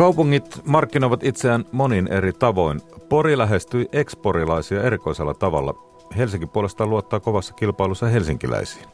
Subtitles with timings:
[0.00, 2.80] Kaupungit markkinoivat itseään monin eri tavoin.
[3.08, 5.74] Pori lähestyi eksporilaisia erikoisella tavalla.
[6.16, 8.86] Helsinki puolestaan luottaa kovassa kilpailussa helsinkiläisiin.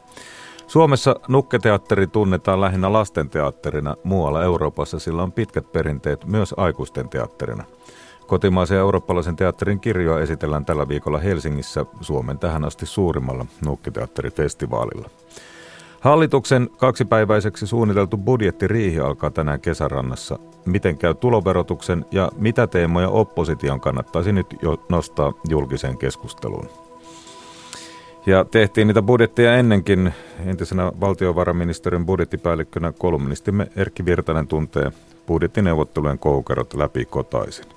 [0.67, 3.95] Suomessa nukketeatteri tunnetaan lähinnä lastenteatterina.
[4.03, 7.63] Muualla Euroopassa sillä on pitkät perinteet myös aikuisten teatterina.
[8.27, 15.09] Kotimaisen eurooppalaisen teatterin kirjoa esitellään tällä viikolla Helsingissä Suomen tähän asti suurimmalla nukkiteatterifestivaalilla.
[16.07, 20.39] Hallituksen kaksipäiväiseksi suunniteltu budjettiriihi alkaa tänään kesärannassa.
[20.65, 26.69] Miten käy tuloverotuksen ja mitä teemoja opposition kannattaisi nyt jo nostaa julkiseen keskusteluun?
[28.25, 30.13] Ja tehtiin niitä budjetteja ennenkin.
[30.45, 34.91] Entisenä valtiovarainministeriön budjettipäällikkönä kolumnistimme Erkki Virtanen tuntee
[35.25, 37.76] budjettineuvottelujen koukerot läpi kotaisin.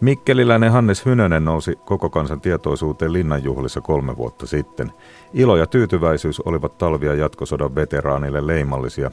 [0.00, 4.92] Mikkeliläinen Hannes Hynönen nousi koko kansan tietoisuuteen linnanjuhlissa kolme vuotta sitten.
[5.32, 9.10] Ilo ja tyytyväisyys olivat talvia jatkosodan veteraanille leimallisia.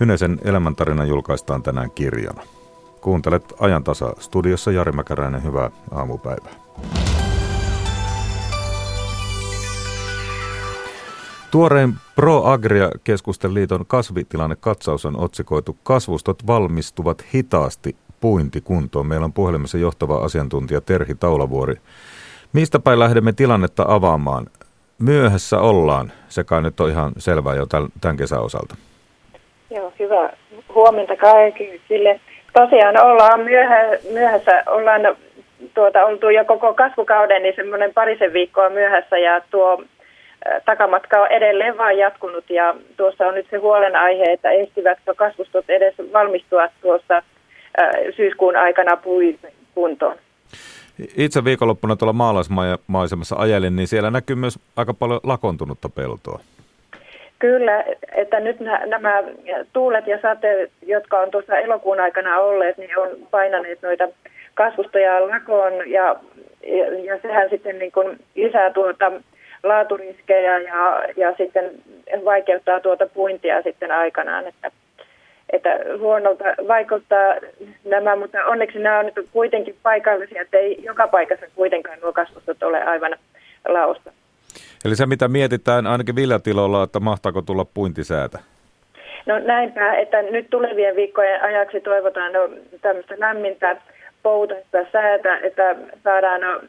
[0.00, 2.42] Hynösen elämäntarina julkaistaan tänään kirjana.
[3.00, 4.12] Kuuntelet ajan tasa.
[4.18, 6.54] Studiossa Jari Mäkäräinen, hyvää aamupäivää.
[11.50, 19.06] Tuorein Pro Agria-keskusten liiton kasvitilannekatsaus on otsikoitu Kasvustot valmistuvat hitaasti puintikuntoon.
[19.06, 21.74] Meillä on puhelimessa johtava asiantuntija Terhi Taulavuori.
[22.52, 24.46] Mistä päin lähdemme tilannetta avaamaan?
[24.98, 27.66] Myöhässä ollaan, se kai nyt on ihan selvää jo
[28.00, 28.74] tämän kesän osalta.
[29.70, 30.30] Joo, hyvä
[30.74, 32.20] huomenta kaikille.
[32.52, 33.76] Tosiaan ollaan myöhä,
[34.12, 35.00] myöhässä, ollaan
[35.74, 39.82] tuota, oltu jo koko kasvukauden, niin semmoinen parisen viikkoa myöhässä ja tuo
[40.64, 45.94] takamatka on edelleen vain jatkunut ja tuossa on nyt se huolenaihe, että ehtivätkö kasvustot edes
[46.12, 47.22] valmistua tuossa
[48.16, 49.38] syyskuun aikana pui
[49.74, 50.16] kuntoon.
[51.16, 56.40] Itse viikonloppuna tuolla maalaismaisemassa ajelin, niin siellä näkyy myös aika paljon lakontunutta peltoa.
[57.38, 59.22] Kyllä, että nyt nämä
[59.72, 64.08] tuulet ja sateet, jotka on tuossa elokuun aikana olleet, niin on painaneet noita
[64.54, 66.16] kasvustoja lakoon ja,
[66.66, 69.12] ja, ja sehän sitten niin kuin lisää tuota
[69.62, 71.70] laaturiskejä ja, ja sitten
[72.24, 74.70] vaikeuttaa tuota puintia sitten aikanaan, että
[75.54, 77.34] että huonolta vaikuttaa
[77.84, 82.62] nämä, mutta onneksi nämä on nyt kuitenkin paikallisia, että ei joka paikassa kuitenkaan nuo kasvustot
[82.62, 83.16] ole aivan
[83.68, 84.12] laosta.
[84.84, 88.38] Eli se mitä mietitään ainakin viljatilolla, että mahtaako tulla puintisäätä?
[89.26, 92.48] No näinpä, että nyt tulevien viikkojen ajaksi toivotaan no,
[92.82, 93.76] tämmöistä lämmintä
[94.22, 96.60] poutaista säätä, että saadaan no,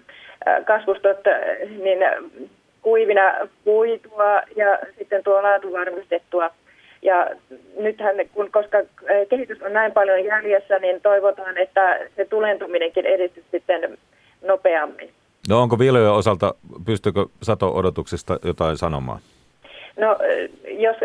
[0.65, 1.19] kasvustot
[1.83, 1.99] niin
[2.81, 3.21] kuivina
[3.63, 6.49] puitua ja sitten tuo laatu varmistettua–
[7.01, 7.29] ja
[7.77, 13.49] nythän, kun, koska eh, kehitys on näin paljon jäljessä, niin toivotaan, että se tulentuminenkin edistyisi
[13.51, 13.97] sitten
[14.41, 15.09] nopeammin.
[15.49, 16.55] No onko viljojen osalta,
[16.85, 19.19] pystyykö sato-odotuksista jotain sanomaan?
[19.99, 20.95] No eh, jos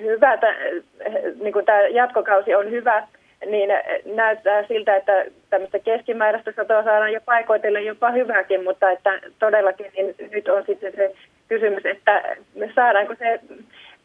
[0.00, 3.08] hyvä, eh, niin kuin tämä jatkokausi on hyvä,
[3.46, 3.70] niin
[4.14, 10.14] näyttää siltä, että tämmöistä keskimääräistä satoa saadaan jo paikoitellen jopa hyväkin, mutta että todellakin niin
[10.30, 11.14] nyt on sitten se
[11.48, 12.36] kysymys, että
[12.74, 13.40] saadaanko se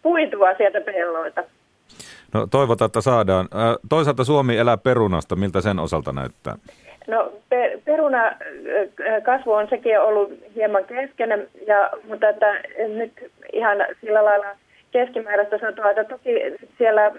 [0.02, 1.44] puitua sieltä pelloilta.
[2.34, 3.48] No toivotaan, että saadaan.
[3.90, 5.36] Toisaalta Suomi elää perunasta.
[5.36, 6.56] Miltä sen osalta näyttää?
[7.08, 8.32] No per, peruna
[9.24, 13.12] kasvu on sekin ollut hieman kesken, ja, mutta että nyt
[13.54, 14.46] ihan sillä lailla
[14.92, 16.32] keskimääräistä satoa, että toki
[16.78, 17.12] siellä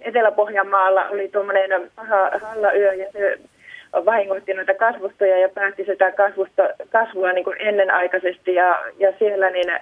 [0.00, 3.38] Etelä-Pohjanmaalla oli tuommoinen paha hallayö ja se
[4.04, 9.72] vahingoitti noita kasvustoja ja päätti sitä kasvusta, kasvua niin kuin ennenaikaisesti ja, ja siellä niin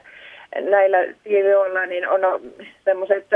[0.61, 2.21] näillä siivioilla niin on
[2.85, 3.27] semmoiset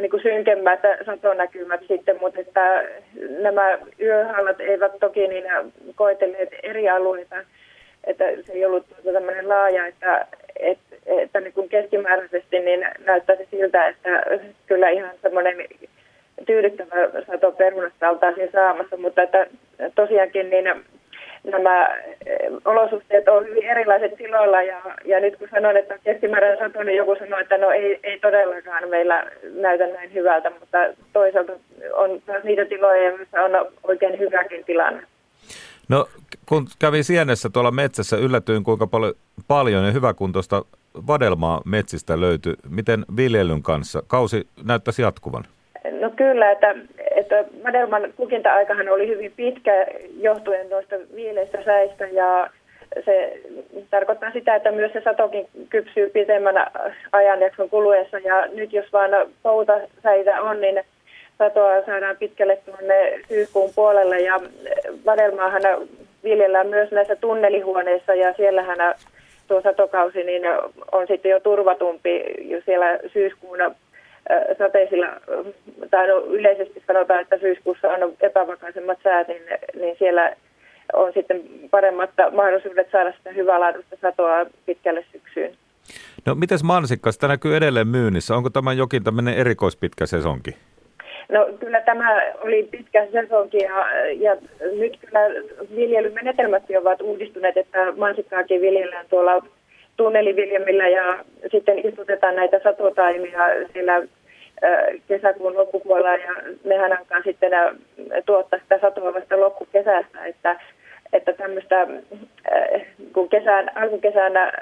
[0.00, 2.84] niin kuin synkemmät satonäkymät sitten, mutta että
[3.40, 5.44] nämä yöhallat eivät toki niin
[5.94, 7.36] koetelleet eri alueita,
[8.04, 10.26] että se ei ollut tämmöinen laaja, että,
[10.58, 14.22] että, että niin kuin keskimääräisesti niin näyttäisi siltä, että
[14.66, 15.56] kyllä ihan semmoinen
[16.46, 19.46] tyydyttävä sato perunasta oltaisiin saamassa, mutta että
[19.94, 20.64] tosiaankin niin
[21.50, 21.86] nämä
[22.26, 26.96] eh, olosuhteet on hyvin erilaiset tiloilla ja, ja nyt kun sanon, että keskimääräinen sato, niin
[26.96, 30.78] joku sanoo, että no ei, ei todellakaan meillä näytä näin hyvältä, mutta
[31.12, 31.52] toisaalta
[31.92, 35.02] on taas niitä tiloja, joissa on oikein hyväkin tilanne.
[35.88, 36.08] No
[36.46, 39.14] kun kävin Sienessä tuolla metsässä, yllätyin kuinka paljon,
[39.48, 40.64] paljon ja hyväkuntoista
[41.06, 42.54] vadelmaa metsistä löytyi.
[42.68, 44.02] Miten viljelyn kanssa?
[44.06, 45.44] Kausi näyttäisi jatkuvan.
[46.00, 46.74] No kyllä, että,
[47.16, 49.86] että Madelman kukinta-aikahan oli hyvin pitkä
[50.20, 52.50] johtuen noista viileistä säistä ja
[53.04, 53.40] se
[53.90, 56.66] tarkoittaa sitä, että myös se satokin kypsyy pitemmän
[57.12, 58.18] ajanjakson kuluessa.
[58.18, 59.10] Ja nyt jos vaan
[59.42, 60.82] poutasäitä on, niin
[61.38, 64.20] satoa saadaan pitkälle tuonne syyskuun puolelle.
[64.20, 64.40] Ja
[65.06, 65.62] Vadelmaahan
[66.24, 68.94] viljellään myös näissä tunnelihuoneissa ja siellähän
[69.48, 70.42] tuo satokausi niin
[70.92, 73.58] on sitten jo turvatumpi jo siellä syyskuun
[74.58, 75.06] sateisilla,
[75.90, 79.42] tai no yleisesti sanotaan, että syyskuussa on epävakaisemmat säät, niin,
[79.80, 80.32] niin siellä
[80.92, 85.52] on sitten paremmat mahdollisuudet saada sitä hyvälaadusta satoa pitkälle syksyyn.
[86.26, 88.34] No miten mansikka, sitä näkyy edelleen myynnissä.
[88.34, 90.56] Onko tämä jokin tämmöinen erikoispitkä sesonki?
[91.28, 94.36] No kyllä tämä oli pitkä sesonki ja, ja
[94.78, 95.20] nyt kyllä
[95.76, 99.42] viljelymenetelmätkin ovat uudistuneet, että mansikkaakin viljellään tuolla
[99.96, 103.40] tunneliviljelmillä ja sitten istutetaan näitä satotaimia
[103.72, 104.02] siellä
[105.08, 106.34] kesäkuun loppupuolella ja
[106.64, 107.52] nehän alkaa sitten
[108.26, 110.60] tuottaa sitä satoa vasta loppukesästä, että,
[111.12, 111.86] että tämmöistä
[113.12, 114.52] kun kesän, alkukesänä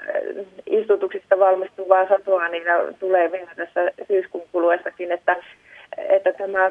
[0.67, 2.63] istutuksista valmistuvaa satoa, niin
[2.99, 5.37] tulee vielä tässä syyskuun kuluessakin, että,
[5.97, 6.71] että tämä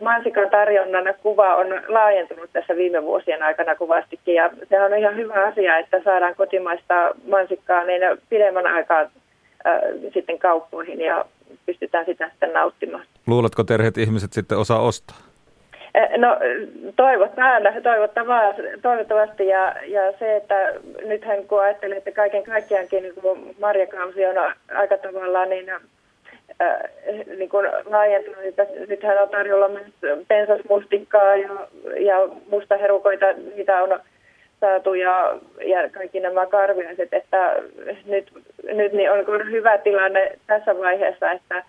[0.00, 4.34] mansikan tarjonnan kuva on laajentunut tässä viime vuosien aikana kovastikin.
[4.34, 9.10] Ja se on ihan hyvä asia, että saadaan kotimaista mansikkaa niin pidemmän aikaa
[10.14, 11.24] sitten kauppoihin ja
[11.66, 13.04] pystytään sitä sitten nauttimaan.
[13.26, 15.16] Luuletko terheet ihmiset sitten osaa ostaa?
[16.16, 16.28] No
[16.96, 20.72] toivottavasti, toivottavasti ja, ja se, että
[21.06, 24.34] nythän kun ajattelee, että kaiken kaikkiaankin niin marjakausi on
[24.74, 25.80] aika tavallaan niin äh,
[27.38, 28.38] niin kuin laajentunut.
[28.88, 29.86] Nythän on tarjolla myös
[30.28, 31.68] pensasmustikkaa ja,
[31.98, 33.26] ja mustaherukoita,
[33.56, 34.00] niitä on
[34.60, 37.54] saatu ja, ja kaikki nämä karviaiset, että
[38.06, 38.32] nyt,
[38.72, 41.64] nyt niin on hyvä tilanne tässä vaiheessa, että,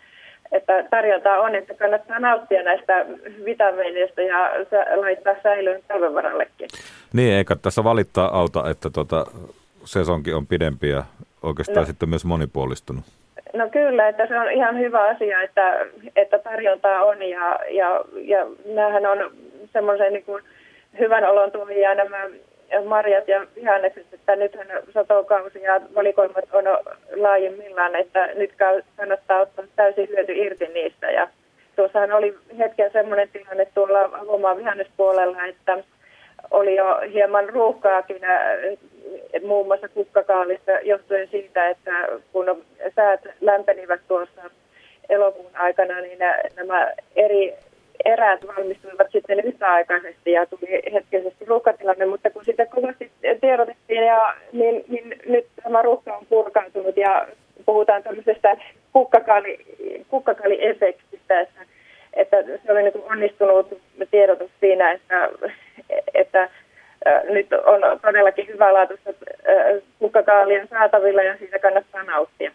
[0.52, 3.06] että tarjontaa on, että kannattaa nauttia näistä
[3.46, 4.52] vitamiineista ja
[4.96, 6.68] laittaa säilöön talvenvarallekin.
[7.14, 9.26] Niin, eikä tässä valittaa auta, että tota,
[9.86, 11.04] sesonkin on pidempi ja
[11.44, 11.86] oikeastaan no.
[11.86, 13.04] sitten myös monipuolistunut.
[13.54, 18.46] No kyllä, että se on ihan hyvä asia, että, että tarjontaa on ja, ja, ja
[18.66, 19.32] näähän on
[19.74, 20.44] semmoisen niin kuin
[21.00, 22.18] hyvän olon tuojia nämä
[22.86, 26.64] marjat ja vihannekset, että nythän satokausi ja valikoimat on
[27.16, 28.54] laajimmillaan, että nyt
[28.98, 31.12] kannattaa ottaa täysin hyöty irti niistä.
[31.12, 31.28] Ja
[31.76, 35.84] tuossahan oli hetken semmoinen tilanne tuolla avomaan vihannespuolella, että
[36.52, 38.22] oli jo hieman ruuhkaakin
[39.44, 41.92] muun muassa kukkakaalista johtuen siitä, että
[42.32, 42.66] kun
[42.96, 44.42] säät lämpenivät tuossa
[45.10, 46.20] elokuun aikana, niin
[46.56, 47.56] nämä eri
[48.06, 53.12] erät valmistuivat sitten yhtäaikaisesti ja tuli hetkisesti ruuhkatilanne, mutta kun sitä kovasti
[53.42, 57.28] tiedotettiin, ja, niin, niin nyt tämä ruuhka on purkautunut ja
[57.66, 58.58] puhutaan tämmöisestä
[58.94, 59.58] kukkakaali,
[60.08, 61.62] kukkakaaliefektistä, että,
[62.14, 63.82] että se oli niin onnistunut
[64.12, 65.30] tiedotus siinä, että,
[66.14, 66.50] että
[67.30, 69.10] nyt on todellakin hyvälaatuista
[70.00, 72.52] kukkakaalia saatavilla ja siitä kannattaa nauttia.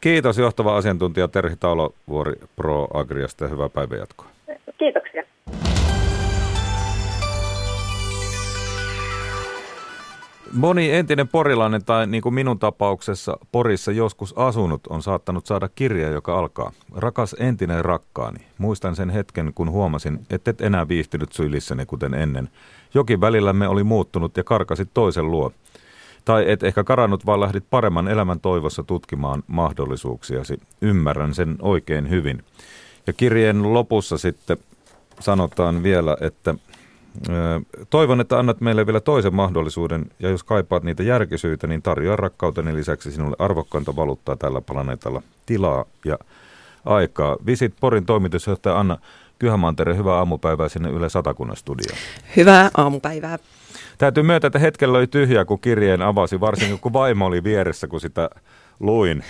[0.00, 4.26] Kiitos johtava asiantuntija Terhi Taulovuori Pro Agriasta ja hyvää päivänjatkoa.
[10.52, 16.10] Moni entinen porilainen tai niin kuin minun tapauksessa Porissa joskus asunut on saattanut saada kirja,
[16.10, 18.38] joka alkaa Rakas entinen rakkaani.
[18.58, 22.48] Muistan sen hetken, kun huomasin, että et enää viihtynyt sylissäni kuten ennen.
[22.94, 25.52] Jokin välillämme oli muuttunut ja karkasit toisen luo.
[26.24, 30.60] Tai et ehkä karannut, vaan lähdit paremman elämän toivossa tutkimaan mahdollisuuksiasi.
[30.82, 32.44] Ymmärrän sen oikein hyvin.
[33.06, 34.56] Ja kirjeen lopussa sitten
[35.20, 36.54] sanotaan vielä, että
[37.90, 42.74] Toivon, että annat meille vielä toisen mahdollisuuden, ja jos kaipaat niitä järkisyitä, niin tarjoa rakkauteni
[42.74, 46.18] lisäksi sinulle arvokkainta valuuttaa tällä planeetalla tilaa ja
[46.84, 47.36] aikaa.
[47.46, 48.98] Visit Porin toimitusjohtaja Anna
[49.38, 51.98] Kyhämantere, hyvää aamupäivää sinne Yle Satakunnan studioon.
[52.36, 53.38] Hyvää aamupäivää.
[53.98, 58.00] Täytyy myöntää, että hetkellä oli tyhjää, kun kirjeen avasi, varsinkin kun vaimo oli vieressä, kun
[58.00, 58.30] sitä
[58.80, 59.24] luin.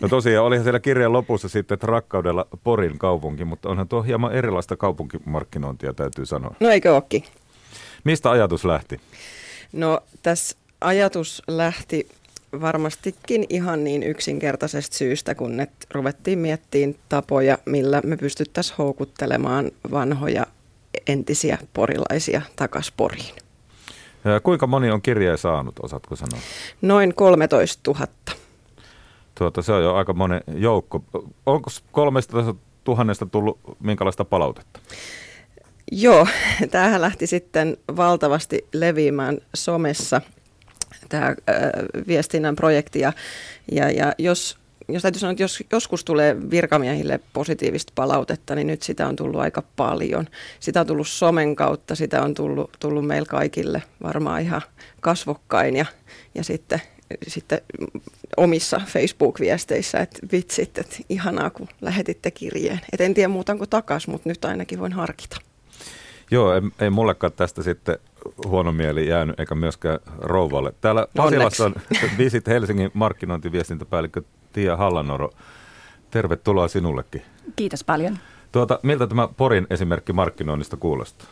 [0.00, 4.32] No tosiaan olihan siellä kirjan lopussa sitten, että rakkaudella Porin kaupunki, mutta onhan tuo hieman
[4.32, 6.54] erilaista kaupunkimarkkinointia, täytyy sanoa.
[6.60, 7.24] No eikö ookin?
[8.04, 9.00] Mistä ajatus lähti?
[9.72, 12.08] No tässä ajatus lähti
[12.60, 20.46] varmastikin ihan niin yksinkertaisesta syystä, kun ne ruvettiin miettiin tapoja, millä me pystyttäisiin houkuttelemaan vanhoja
[21.06, 23.34] entisiä porilaisia takas Poriin.
[24.24, 26.40] Ja kuinka moni on kirjeen saanut, osaatko sanoa?
[26.82, 28.06] Noin 13 000.
[29.34, 31.04] Tuota, se on jo aika monen joukko.
[31.46, 34.80] Onko kolmesta tuhannesta tullut minkälaista palautetta?
[35.92, 36.26] Joo,
[36.70, 40.20] tämähän lähti sitten valtavasti leviämään somessa,
[41.08, 41.34] tämä
[42.06, 43.00] viestinnän projekti.
[43.00, 43.12] Ja,
[43.72, 48.82] ja, ja jos, jos täytyy sanoa, että jos joskus tulee virkamiehille positiivista palautetta, niin nyt
[48.82, 50.26] sitä on tullut aika paljon.
[50.60, 54.62] Sitä on tullut somen kautta, sitä on tullut, tullut meillä kaikille varmaan ihan
[55.00, 55.86] kasvokkain ja,
[56.34, 56.82] ja sitten
[57.28, 57.60] sitten
[58.36, 62.80] omissa Facebook-viesteissä, että vitsit, että ihanaa kun lähetitte kirjeen.
[62.92, 65.36] Et en tiedä muutanko takas, mutta nyt ainakin voin harkita.
[66.30, 67.98] Joo, ei, ei mullekaan tästä sitten
[68.46, 70.72] huono mieli jäänyt, eikä myöskään rouvalle.
[70.80, 71.74] Täällä Pasilassa on
[72.18, 74.22] Visit Helsingin markkinointiviestintäpäällikkö
[74.52, 75.30] Tia Hallanoro
[76.10, 77.22] tervetuloa sinullekin.
[77.56, 78.18] Kiitos paljon.
[78.52, 81.28] Tuota, miltä tämä Porin esimerkki markkinoinnista kuulostaa?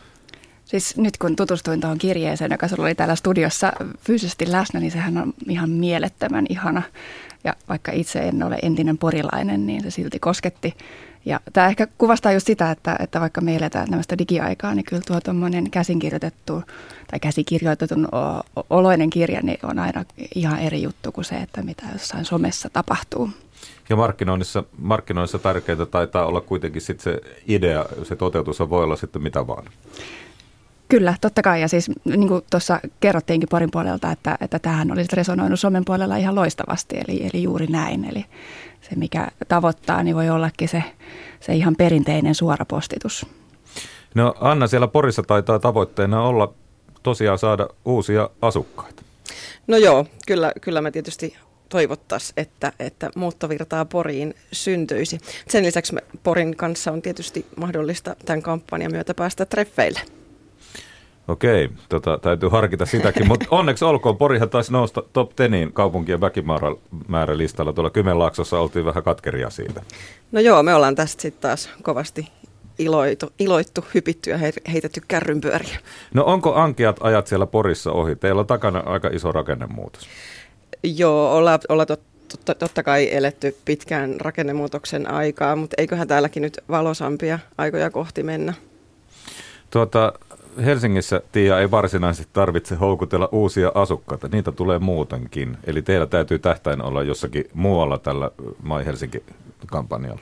[0.65, 5.17] Siis nyt kun tutustuin tuohon kirjeeseen, joka sulla oli täällä studiossa fyysisesti läsnä, niin sehän
[5.17, 6.81] on ihan mielettömän ihana.
[7.43, 10.73] Ja vaikka itse en ole entinen porilainen, niin se silti kosketti.
[11.25, 15.01] Ja tämä ehkä kuvastaa just sitä, että, että vaikka me eletään tämmöistä digiaikaa, niin kyllä
[15.07, 16.63] tuo tuommoinen käsinkirjoitettu
[17.11, 18.07] tai käsikirjoitetun
[18.69, 20.05] oloinen kirja niin on aina
[20.35, 23.29] ihan eri juttu kuin se, että mitä jossain somessa tapahtuu.
[23.89, 29.21] Ja markkinoinnissa, markkinoinnissa tärkeää taitaa olla kuitenkin sitten se idea, se toteutus voi olla sitten
[29.21, 29.65] mitä vaan.
[30.87, 31.61] Kyllä, totta kai.
[31.61, 36.17] Ja siis niin kuin tuossa kerrottiinkin Porin puolelta, että, että tähän olisi resonoinut Suomen puolella
[36.17, 38.05] ihan loistavasti, eli, eli juuri näin.
[38.05, 38.25] Eli
[38.81, 40.83] se, mikä tavoittaa, niin voi ollakin se,
[41.39, 43.25] se ihan perinteinen suorapostitus.
[44.15, 46.53] No Anna, siellä Porissa taitaa tavoitteena olla
[47.03, 49.03] tosiaan saada uusia asukkaita.
[49.67, 51.35] No joo, kyllä, kyllä me tietysti
[51.69, 55.17] toivottaisiin, että, että muuttovirtaa Poriin syntyisi.
[55.47, 59.99] Sen lisäksi me Porin kanssa on tietysti mahdollista tämän kampanjan myötä päästä treffeille.
[61.27, 64.17] Okei, tota, täytyy harkita sitäkin, mutta onneksi olkoon.
[64.17, 67.73] Porihan taisi nousta top 10 kaupunkien väkimäärälistalla.
[67.73, 69.81] Tuolla Kymenlaaksossa oltiin vähän katkeria siitä.
[70.31, 72.27] No joo, me ollaan tästä sitten taas kovasti
[72.79, 74.37] iloitu, iloittu, hypitty ja
[74.73, 75.79] heitetty kärrynpyöriä.
[76.13, 78.15] No onko ankeat ajat siellä Porissa ohi?
[78.15, 80.07] Teillä on takana aika iso rakennemuutos.
[80.83, 87.39] Joo, ollaan, ollaan totta, totta kai eletty pitkään rakennemuutoksen aikaa, mutta eiköhän täälläkin nyt valosampia
[87.57, 88.53] aikoja kohti mennä.
[89.71, 90.13] Tuota,
[90.65, 94.27] Helsingissä, Tiia, ei varsinaisesti tarvitse houkutella uusia asukkaita.
[94.31, 95.57] Niitä tulee muutenkin.
[95.63, 98.31] Eli teillä täytyy tähtäin olla jossakin muualla tällä
[98.63, 100.21] Mai Helsinki-kampanjalla.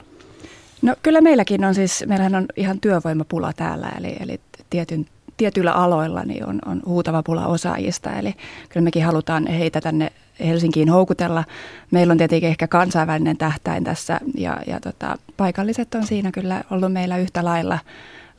[0.81, 5.05] No kyllä meilläkin on siis, meillähän on ihan työvoimapula täällä, eli, eli tietyn,
[5.38, 8.13] tietyillä aloilla niin on, on huutava pula osaajista.
[8.13, 8.33] Eli
[8.69, 10.11] kyllä mekin halutaan heitä tänne
[10.45, 11.43] Helsinkiin houkutella.
[11.91, 16.93] Meillä on tietenkin ehkä kansainvälinen tähtäin tässä ja, ja tota, paikalliset on siinä kyllä ollut
[16.93, 17.79] meillä yhtä lailla–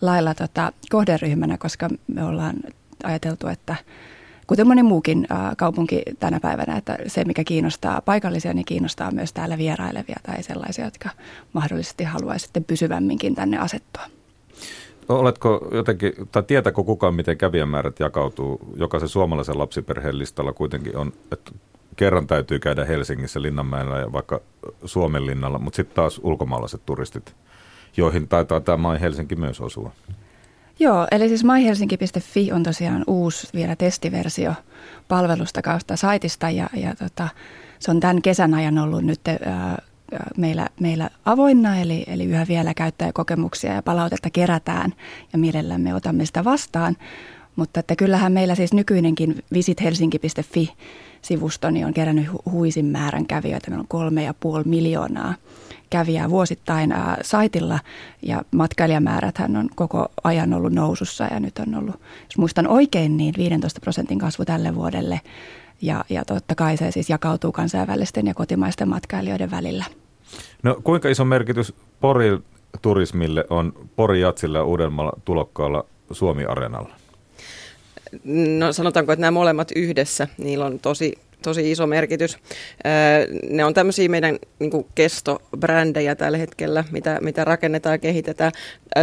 [0.03, 2.57] lailla tota, kohderyhmänä, koska me ollaan
[3.05, 3.77] ajateltu, että
[4.47, 9.33] kuten moni muukin ä, kaupunki tänä päivänä, että se mikä kiinnostaa paikallisia, niin kiinnostaa myös
[9.33, 11.11] täällä vierailevia tai sellaisia, jotka
[11.53, 14.03] mahdollisesti haluaisivat sitten pysyvämminkin tänne asettua.
[15.09, 18.61] Oletko jotenkin, tai tietääkö kukaan, miten kävijämäärät jakautuu?
[18.77, 21.53] Jokaisen suomalaisen lapsiperheen listalla kuitenkin on, että
[21.97, 24.41] kerran täytyy käydä Helsingissä Linnanmäellä ja vaikka
[24.85, 27.35] Suomen linnalla, mutta sitten taas ulkomaalaiset turistit
[27.97, 29.93] joihin taitaa tämä My Helsinki myös osua.
[30.79, 34.55] Joo, eli siis myhelsinki.fi on tosiaan uusi vielä testiversio
[35.09, 37.29] palvelusta kautta saitista ja, ja tota,
[37.79, 39.83] se on tämän kesän ajan ollut nyt ää,
[40.37, 44.95] meillä, meillä avoinna, eli, eli yhä vielä käyttäjäkokemuksia ja palautetta kerätään
[45.33, 46.97] ja mielellämme otamme sitä vastaan.
[47.57, 50.73] Mutta että kyllähän meillä siis nykyinenkin visithelsinki.fi
[51.23, 53.71] sivusto niin on kerännyt huisin määrän kävijöitä.
[53.71, 55.35] Meillä on kolme ja puoli miljoonaa
[55.91, 57.79] kävijää vuosittain ää, saitilla
[58.23, 61.95] ja matkailijamääräthän on koko ajan ollut nousussa ja nyt on ollut,
[62.25, 65.21] jos muistan oikein, niin 15 prosentin kasvu tälle vuodelle
[65.83, 69.85] ja, ja totta kai se siis jakautuu kansainvälisten ja kotimaisten matkailijoiden välillä.
[70.63, 72.45] No kuinka iso merkitys Porin
[72.83, 77.02] turismille on Pori Jatsilla ja Uudenmaalla tulokkaalla Suomi-areenalla?
[78.25, 82.39] No sanotaanko, että nämä molemmat yhdessä, niillä on tosi tosi iso merkitys.
[83.51, 88.53] Ne on tämmöisiä meidän niin kestobrändejä tällä hetkellä, mitä, mitä rakennetaan ja kehitetään.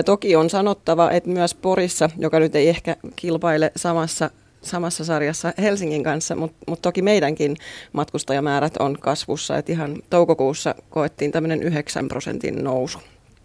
[0.06, 4.30] Toki on sanottava, että myös Porissa, joka nyt ei ehkä kilpaile samassa
[4.62, 7.56] samassa sarjassa Helsingin kanssa, mutta mut toki meidänkin
[7.94, 9.58] matkustajamäärät on kasvussa.
[9.58, 13.00] Et ihan toukokuussa koettiin tämmöinen 9 prosentin nousu.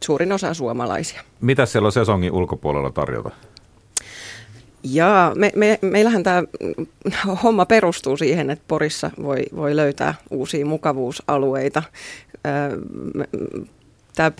[0.04, 1.20] Suurin osa suomalaisia.
[1.40, 3.30] Mitä siellä on sesongin ulkopuolella tarjota?
[4.84, 6.42] Jaa, me, me, meillähän tämä
[7.42, 11.82] homma perustuu siihen, että Porissa voi, voi löytää uusia mukavuusalueita.
[14.16, 14.32] Tämä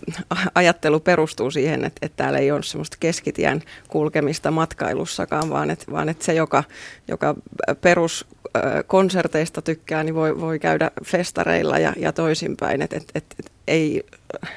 [0.54, 6.08] ajattelu perustuu siihen, että, että täällä ei ole semmoista keskitien kulkemista matkailussakaan, vaan että, vaan
[6.08, 6.64] että se, joka,
[7.08, 7.34] joka
[7.80, 12.82] peruskonserteista tykkää, niin voi, voi käydä festareilla ja, ja toisinpäin.
[12.82, 14.02] Että et, et, et ei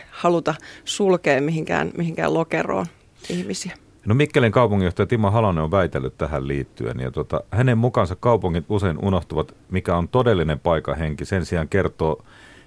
[0.10, 2.86] haluta sulkea mihinkään, mihinkään lokeroon
[3.30, 3.87] ihmisiä.
[4.08, 8.98] No Mikkelin kaupunginjohtaja Timo Halonen on väitellyt tähän liittyen ja tota, hänen mukaansa kaupungit usein
[8.98, 11.26] unohtuvat, mikä on todellinen paikahenki.
[11.26, 12.24] Sen sijaan kertoo,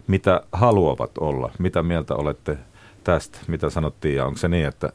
[0.07, 1.53] mitä haluavat olla.
[1.59, 2.59] Mitä mieltä olette
[3.05, 3.39] tästä?
[3.47, 4.93] Mitä sanottiin ja onko se niin, että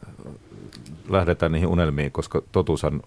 [1.10, 3.02] lähdetään niihin unelmiin, koska totuushan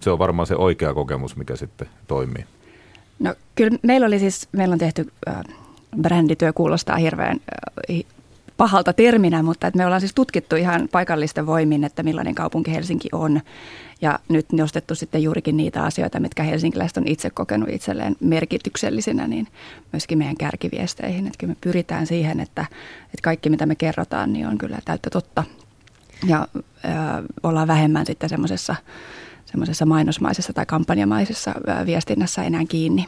[0.00, 2.44] se on varmaan se oikea kokemus, mikä sitten toimii.
[3.18, 5.40] No kyllä meillä oli siis, meillä on tehty äh,
[6.02, 7.40] brändityö kuulostaa hirveän
[7.90, 8.04] äh,
[8.56, 13.08] pahalta terminä, mutta että me ollaan siis tutkittu ihan paikallisten voimin, että millainen kaupunki Helsinki
[13.12, 13.40] on.
[14.00, 19.48] Ja nyt nostettu sitten juurikin niitä asioita, mitkä helsinkiläiset on itse kokenut itselleen merkityksellisinä, niin
[19.92, 21.26] myöskin meidän kärkiviesteihin.
[21.26, 22.66] Että kyllä me pyritään siihen, että,
[23.04, 25.44] että kaikki mitä me kerrotaan, niin on kyllä täyttä totta.
[26.26, 26.48] Ja
[26.84, 26.94] äh,
[27.42, 28.76] ollaan vähemmän sitten semmoisessa
[29.46, 31.54] semmoisessa mainosmaisessa tai kampanjamaisessa
[31.86, 33.06] viestinnässä enää kiinni.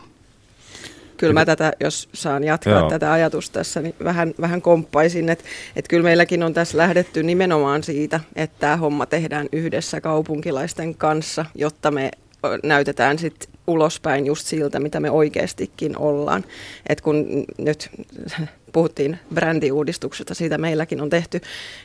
[1.18, 2.90] Kyllä mä tätä, jos saan jatkaa Joo.
[2.90, 5.44] tätä ajatusta tässä, niin vähän, vähän komppaisin, että,
[5.76, 11.44] että kyllä meilläkin on tässä lähdetty nimenomaan siitä, että tämä homma tehdään yhdessä kaupunkilaisten kanssa,
[11.54, 12.10] jotta me
[12.62, 16.44] näytetään sitten ulospäin just siltä, mitä me oikeastikin ollaan.
[16.88, 17.90] Et kun nyt
[18.72, 21.40] puhuttiin brändiuudistuksesta, siitä meilläkin on tehty.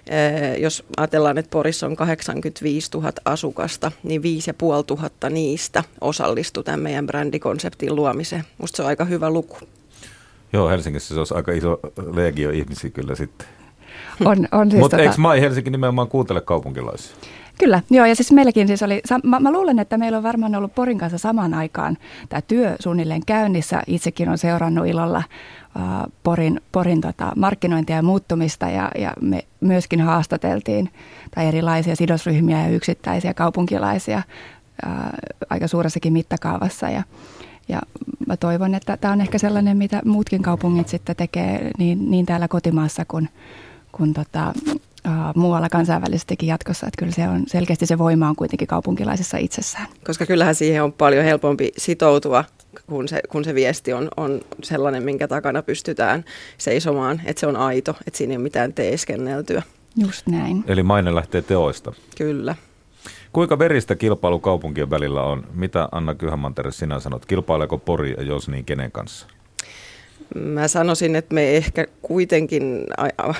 [0.07, 7.07] Eh, jos ajatellaan, että Porissa on 85 000 asukasta, niin 5500 niistä osallistu tämän meidän
[7.07, 8.43] brändikonseptin luomiseen.
[8.57, 9.57] Musta se on aika hyvä luku.
[10.53, 11.79] Joo, Helsingissä se olisi aika iso
[12.13, 13.47] legio ihmisiä kyllä sitten.
[14.25, 15.09] On, on siis Mutta tota...
[15.09, 17.15] eikö Mai Helsinki nimenomaan kuuntele kaupunkilaisia?
[17.59, 20.75] Kyllä, joo ja siis meilläkin siis oli, mä, mä luulen, että meillä on varmaan ollut
[20.75, 21.97] Porin kanssa samaan aikaan
[22.29, 23.83] tämä työ suunnilleen käynnissä.
[23.87, 25.23] Itsekin on seurannut ilolla
[25.75, 30.89] uh, Porin, Porin tota, markkinointia ja muuttumista ja, ja me myöskin haastateltiin
[31.35, 34.21] tai erilaisia sidosryhmiä ja yksittäisiä kaupunkilaisia
[34.85, 34.91] uh,
[35.49, 37.03] aika suuressakin mittakaavassa ja
[37.67, 37.81] ja
[38.27, 42.47] mä toivon, että tämä on ehkä sellainen, mitä muutkin kaupungit sitten tekee niin, niin täällä
[42.47, 43.29] kotimaassa kuin,
[43.91, 44.53] kuin tota,
[45.35, 46.87] muualla kansainvälisestikin jatkossa.
[46.87, 49.87] Että kyllä se on selkeästi se voima on kuitenkin kaupunkilaisessa itsessään.
[50.05, 52.45] Koska kyllähän siihen on paljon helpompi sitoutua,
[52.87, 56.25] kun se, kun se viesti on, on sellainen, minkä takana pystytään
[56.57, 59.61] seisomaan, että se on aito, että siinä ei ole mitään teeskenneltyä.
[59.95, 60.63] Just näin.
[60.67, 61.93] Eli maine lähtee teoista.
[62.17, 62.55] Kyllä.
[63.33, 65.47] Kuinka veristä kilpailu kaupunkien välillä on?
[65.53, 67.25] Mitä Anna Kyhämantere sinä sanot?
[67.25, 69.27] Kilpaileeko Pori ja jos niin kenen kanssa?
[70.35, 72.85] Mä sanoisin, että me ehkä kuitenkin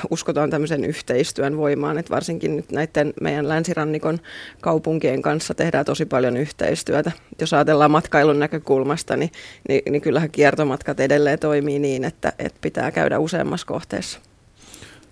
[0.09, 4.19] uskotaan tämmöisen yhteistyön voimaan, että varsinkin nyt näiden meidän länsirannikon
[4.61, 7.11] kaupunkien kanssa tehdään tosi paljon yhteistyötä.
[7.39, 9.31] Jos ajatellaan matkailun näkökulmasta, niin,
[9.69, 14.19] niin, niin kyllähän kiertomatkat edelleen toimii niin, että, että pitää käydä useammassa kohteessa.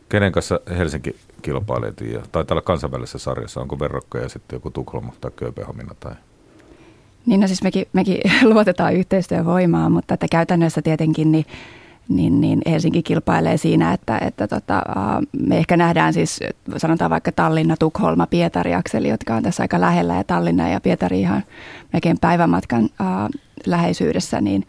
[0.10, 1.94] Kenen kanssa Helsinki kilpailee?
[2.32, 3.62] Taitaa olla kansainvälisessä sarjassa.
[3.62, 6.14] Onko verrokkoja sitten joku Tukholma tai Kööpenhamina tai
[7.26, 8.18] niin no siis mekin, mekin
[8.54, 11.46] luotetaan yhteistyövoimaan, mutta että käytännössä tietenkin niin,
[12.10, 14.82] niin, niin Helsinki kilpailee siinä, että, että tota,
[15.48, 16.40] me ehkä nähdään siis,
[16.78, 21.20] sanotaan vaikka Tallinna, Tukholma, Pietari, Akseli, jotka on tässä aika lähellä ja Tallinna ja Pietari
[21.20, 21.44] ihan
[21.94, 23.30] melkein päivämatkan ää,
[23.66, 24.68] läheisyydessä, niin,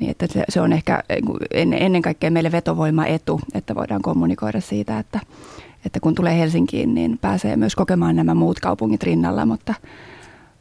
[0.00, 1.02] niin että se, se on ehkä
[1.50, 5.20] ennen, kaikkea meille vetovoima etu, että voidaan kommunikoida siitä, että,
[5.86, 9.74] että kun tulee Helsinkiin, niin pääsee myös kokemaan nämä muut kaupungit rinnalla, mutta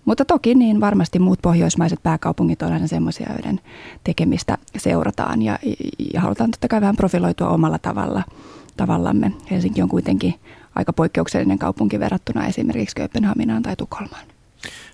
[0.06, 3.60] mutta toki niin varmasti muut pohjoismaiset pääkaupungit on aina semmoisia, joiden
[4.04, 5.60] tekemistä seurataan ja,
[6.14, 8.24] ja halutaan totta kai vähän profiloitua omalla tavalla,
[8.78, 9.32] tavallamme.
[9.52, 10.36] Helsinki on kuitenkin
[10.76, 14.26] aika poikkeuksellinen kaupunki verrattuna esimerkiksi Kööpenhaminaan tai Tukholmaan.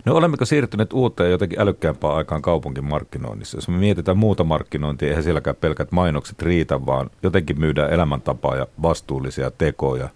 [0.05, 3.57] No olemmeko siirtyneet uuteen jotenkin älykkäämpään aikaan kaupunkimarkkinoinnissa?
[3.57, 8.67] Jos me mietitään muuta markkinointia, eihän sielläkään pelkät mainokset riitä, vaan jotenkin myydään elämäntapaa ja
[8.81, 10.09] vastuullisia tekoja,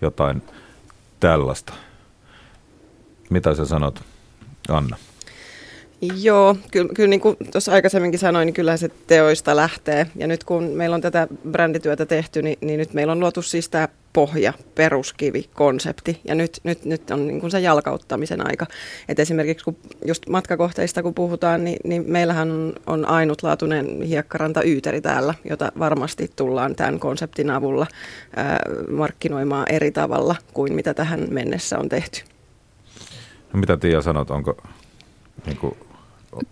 [0.00, 0.42] jotain
[1.20, 1.72] tällaista.
[3.30, 4.02] Mitä sä sanot?
[4.76, 4.96] Anna.
[6.22, 10.06] Joo, kyllä, kyllä niin kuin tuossa aikaisemminkin sanoin, niin kyllä se teoista lähtee.
[10.16, 13.68] Ja nyt kun meillä on tätä brändityötä tehty, niin, niin nyt meillä on luotu siis
[13.68, 16.20] tämä pohja, peruskivi, konsepti.
[16.24, 18.66] Ja nyt, nyt, nyt on niin kuin se jalkauttamisen aika.
[19.08, 25.34] Et esimerkiksi kun just matkakohteista kun puhutaan, niin, niin meillähän on, ainutlaatuinen hiekkaranta Yyteri täällä,
[25.44, 27.86] jota varmasti tullaan tämän konseptin avulla
[28.36, 28.58] ää,
[28.90, 32.29] markkinoimaan eri tavalla kuin mitä tähän mennessä on tehty.
[33.52, 34.56] No mitä Tiia sanot, onko,
[35.46, 35.76] niin kuin,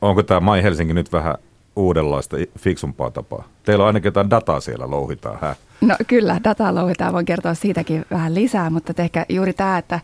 [0.00, 1.34] onko tämä Mai Helsinki nyt vähän
[1.76, 3.48] uudenlaista, fiksumpaa tapaa?
[3.62, 5.56] Teillä on ainakin jotain dataa siellä louhitaan, hä?
[5.80, 10.00] No kyllä, dataa louhitaan, voin kertoa siitäkin vähän lisää, mutta ehkä juuri tämä, että,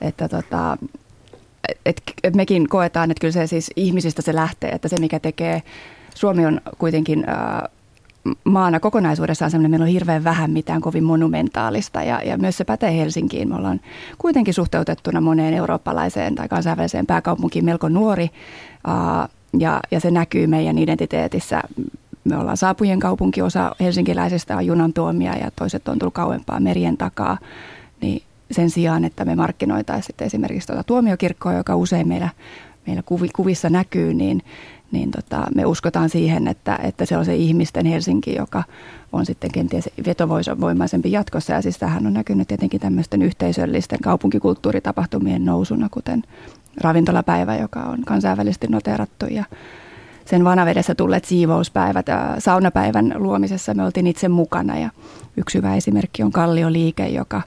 [0.00, 0.76] että tota,
[1.86, 5.62] et, et mekin koetaan, että kyllä se siis ihmisistä se lähtee, että se mikä tekee,
[6.14, 7.70] Suomi on kuitenkin äh,
[8.44, 12.96] maana kokonaisuudessaan sellainen, meillä on hirveän vähän mitään kovin monumentaalista ja, ja myös se pätee
[12.96, 13.48] Helsinkiin.
[13.48, 13.80] Me ollaan
[14.18, 18.30] kuitenkin suhteutettuna moneen eurooppalaiseen tai kansainväliseen pääkaupunkiin melko nuori
[18.88, 19.28] uh,
[19.58, 21.62] ja, ja se näkyy meidän identiteetissä.
[22.24, 26.96] Me ollaan saapujien kaupunki, osa helsinkiläisistä on junan tuomia ja toiset on tullut kauempaa merien
[26.96, 27.38] takaa.
[28.00, 32.28] Niin sen sijaan, että me markkinoitaisiin esimerkiksi tuota tuomiokirkkoa, joka usein meillä,
[32.86, 33.02] meillä
[33.32, 34.42] kuvissa näkyy, niin
[34.92, 38.62] niin tota, me uskotaan siihen, että, että se on se ihmisten Helsinki, joka
[39.12, 41.52] on sitten kenties vetovoimaisempi jatkossa.
[41.52, 46.22] Ja siis tähän on näkynyt tietenkin tämmöisten yhteisöllisten kaupunkikulttuuritapahtumien nousuna, kuten
[46.80, 49.44] ravintolapäivä, joka on kansainvälisesti noterattu ja
[50.30, 52.06] sen vanavedessä tulleet siivouspäivät
[52.38, 54.90] saunapäivän luomisessa me oltiin itse mukana ja
[55.36, 57.42] yksi hyvä esimerkki on Kallioliike, joka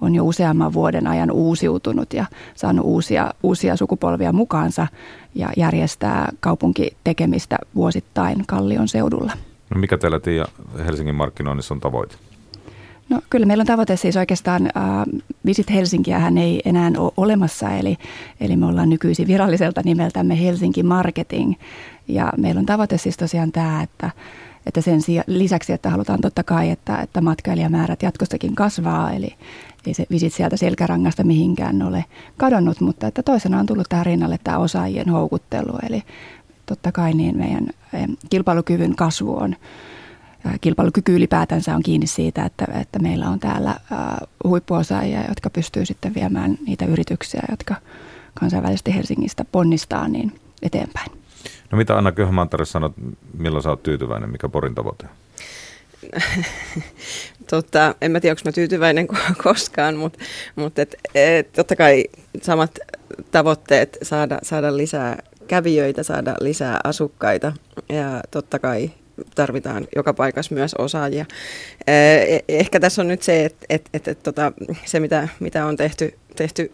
[0.00, 4.86] on jo useamman vuoden ajan uusiutunut ja saanut uusia, uusia sukupolvia mukaansa
[5.34, 9.32] ja järjestää kaupunkitekemistä vuosittain Kallion seudulla.
[9.74, 10.44] No mikä teillä Tiia
[10.86, 12.16] Helsingin markkinoinnissa on tavoite?
[13.08, 14.72] No kyllä meillä on tavoite siis oikeastaan, äh,
[15.46, 17.96] Visit Helsinkiä hän ei enää ole olemassa, eli,
[18.40, 21.54] eli me ollaan nykyisin viralliselta nimeltämme Helsinki Marketing.
[22.08, 24.10] Ja meillä on tavoite siis tosiaan tämä, että,
[24.66, 29.34] että sen lisäksi, että halutaan totta kai, että, että matkailijamäärät jatkossakin kasvaa, eli
[29.86, 32.04] ei se visit sieltä selkärangasta mihinkään ole
[32.36, 36.02] kadonnut, mutta että toisena on tullut tähän rinnalle tämä osaajien houkuttelu, eli
[36.66, 37.66] totta kai niin meidän
[38.30, 39.56] kilpailukyvyn kasvu on
[40.60, 43.74] kilpailukyky ylipäätänsä on kiinni siitä, että, että meillä on täällä
[44.44, 47.74] huippuosaajia, jotka pystyy sitten viemään niitä yrityksiä, jotka
[48.34, 51.10] kansainvälisesti Helsingistä ponnistaa niin eteenpäin.
[51.70, 52.92] No mitä Anna Köhmantari sanot,
[53.38, 55.06] milloin sä oot tyytyväinen, mikä Porin tavoite?
[57.50, 59.08] Tota, en mä tiedä, onko mä tyytyväinen
[59.42, 60.18] koskaan, mutta,
[60.56, 62.04] mutta et, et, totta kai
[62.42, 62.78] samat
[63.30, 67.52] tavoitteet saada, saada lisää kävijöitä, saada lisää asukkaita.
[67.88, 68.90] Ja totta kai
[69.34, 71.26] tarvitaan joka paikassa myös osaajia.
[71.86, 71.92] E,
[72.48, 74.52] ehkä tässä on nyt se, että, että, että, että tota,
[74.84, 76.72] se mitä, mitä on tehty, tehty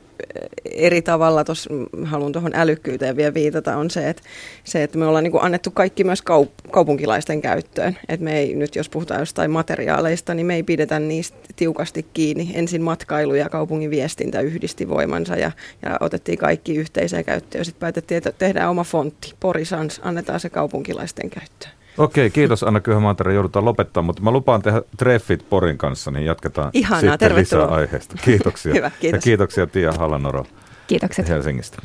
[0.65, 1.71] eri tavalla, tuossa
[2.05, 4.23] haluan tuohon älykkyyteen vielä viitata, on se, että,
[4.65, 7.99] se, että me ollaan niin kuin annettu kaikki myös kaup- kaupunkilaisten käyttöön.
[8.09, 12.51] Et me ei nyt, jos puhutaan jostain materiaaleista, niin me ei pidetä niistä tiukasti kiinni.
[12.55, 15.53] Ensin matkailu ja kaupungin viestintä yhdisti voimansa ja,
[15.83, 17.65] ja otettiin kaikki yhteiseen käyttöön.
[17.65, 21.82] Sitten päätettiin, että tehdään oma fontti, Porisans, annetaan se kaupunkilaisten käyttöön.
[21.99, 23.35] Okei, kiitos Anna Kyhämaantari.
[23.35, 27.65] Joudutaan lopettaa, mutta mä lupaan tehdä treffit Porin kanssa, niin jatketaan Ihanaa, sitten tervetuloa.
[27.67, 28.17] lisää aiheesta.
[28.25, 28.75] Kiitoksia.
[28.77, 29.19] Hyvä, kiitos.
[29.19, 30.47] Ja kiitoksia Tiia Hallanoro
[30.87, 31.29] Kiitokset.
[31.29, 31.83] Helsingistä.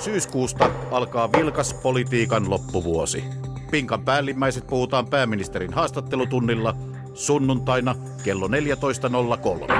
[0.00, 3.24] Syyskuusta alkaa vilkas politiikan loppuvuosi.
[3.70, 6.74] Pinkan päällimmäiset puhutaan pääministerin haastattelutunnilla
[7.14, 9.74] sunnuntaina kello 14.03.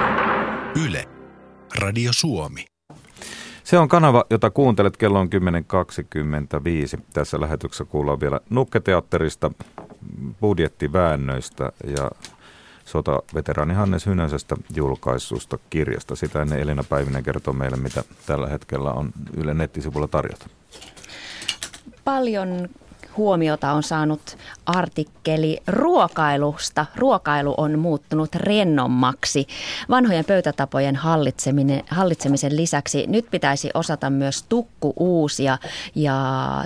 [0.85, 1.05] Yle.
[1.79, 2.70] Radio Suomi.
[3.63, 5.29] Se on kanava, jota kuuntelet kello on
[6.95, 7.01] 10.25.
[7.13, 9.51] Tässä lähetyksessä kuullaan vielä Nukketeatterista,
[10.41, 12.11] budjettiväännöistä ja
[12.85, 16.15] sotaveteraani Hannes Hynäsestä julkaisusta kirjasta.
[16.15, 20.45] Sitä ennen Elina Päivinen kertoo meille, mitä tällä hetkellä on Yle nettisivulla tarjota.
[22.03, 22.69] Paljon
[23.17, 26.85] huomiota on saanut artikkeli ruokailusta.
[26.95, 29.47] Ruokailu on muuttunut rennommaksi.
[29.89, 35.57] Vanhojen pöytätapojen hallitseminen, hallitsemisen lisäksi nyt pitäisi osata myös tukku uusia
[35.95, 36.17] ja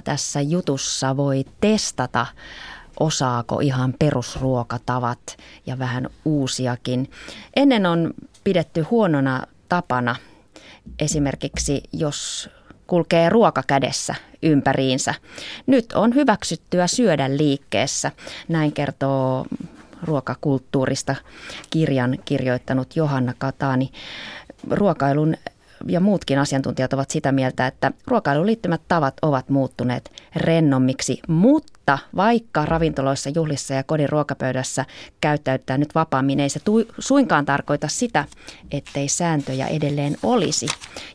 [0.04, 2.26] tässä jutussa voi testata
[3.00, 7.12] osaako ihan perusruokatavat ja vähän uusiakin.
[7.56, 10.16] Ennen on pidetty huonona tapana
[11.00, 12.50] esimerkiksi, jos
[12.88, 15.14] kulkee ruoka kädessä ympäriinsä.
[15.68, 18.12] Nyt on hyväksyttyä syödä liikkeessä,
[18.48, 19.46] näin kertoo
[20.04, 21.16] ruokakulttuurista
[21.70, 23.92] kirjan kirjoittanut Johanna Katani.
[24.70, 25.36] Ruokailun
[25.88, 32.08] ja muutkin asiantuntijat ovat sitä mieltä, että ruokailuun liittymät tavat ovat muuttuneet rennommiksi, mutta mutta
[32.16, 34.86] vaikka ravintoloissa, juhlissa ja kodin ruokapöydässä
[35.22, 38.26] käyttäytytään nyt vapaammin, ei se tu- suinkaan tarkoita sitä,
[38.72, 40.68] ettei sääntöjä edelleen olisi.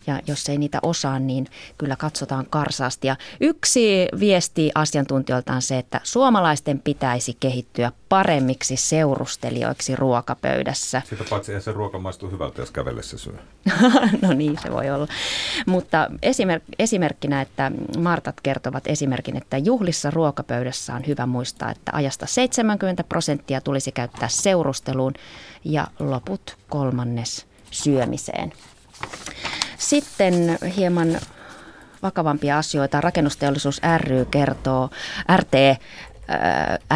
[0.06, 1.46] Ja jos ei niitä osaa, niin
[1.78, 3.06] kyllä katsotaan karsaasti.
[3.06, 11.02] Ja yksi viesti asiantuntijoilta on se, että suomalaisten pitäisi kehittyä paremmiksi seurustelijoiksi ruokapöydässä.
[11.08, 13.34] Sitä paitsi se ruoka maistu hyvältä, jos kävellessä syö.
[14.22, 15.06] no niin, se voi olla.
[15.66, 21.92] Mutta esimerk- esimerkkinä, että Martat kertovat esimerkin, että juhlissa ruokapöydässä pöydässä on hyvä muistaa, että
[21.94, 25.14] ajasta 70 prosenttia tulisi käyttää seurusteluun
[25.64, 28.52] ja loput kolmannes syömiseen.
[29.78, 31.20] Sitten hieman
[32.02, 33.00] vakavampia asioita.
[33.00, 34.90] Rakennusteollisuus ry kertoo,
[35.36, 35.80] RT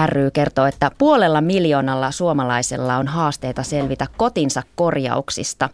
[0.07, 5.69] ry kertoo, että puolella miljoonalla suomalaisella on haasteita selvitä kotinsa korjauksista.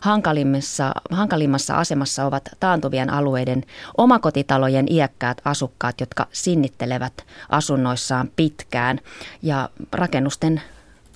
[0.00, 3.62] Hankalimmassa, hankalimmassa asemassa ovat taantuvien alueiden
[3.96, 7.12] omakotitalojen iäkkäät asukkaat, jotka sinnittelevät
[7.48, 9.00] asunnoissaan pitkään.
[9.42, 10.62] Ja rakennusten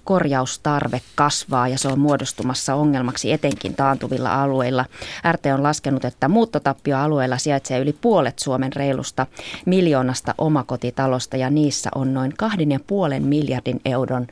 [0.08, 4.84] korjaustarve kasvaa ja se on muodostumassa ongelmaksi etenkin taantuvilla alueilla.
[5.32, 9.26] RT on laskenut, että muuttotappioalueilla sijaitsee yli puolet Suomen reilusta
[9.66, 14.26] miljoonasta omakotitalosta ja niissä on noin 2,5 miljardin euron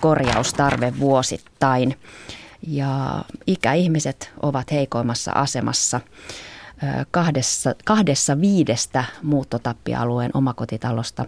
[0.00, 1.96] korjaustarve vuosittain.
[2.66, 6.00] Ja ikäihmiset ovat heikoimmassa asemassa
[7.10, 11.24] kahdessa, kahdessa viidestä muuttotappialueen omakotitalosta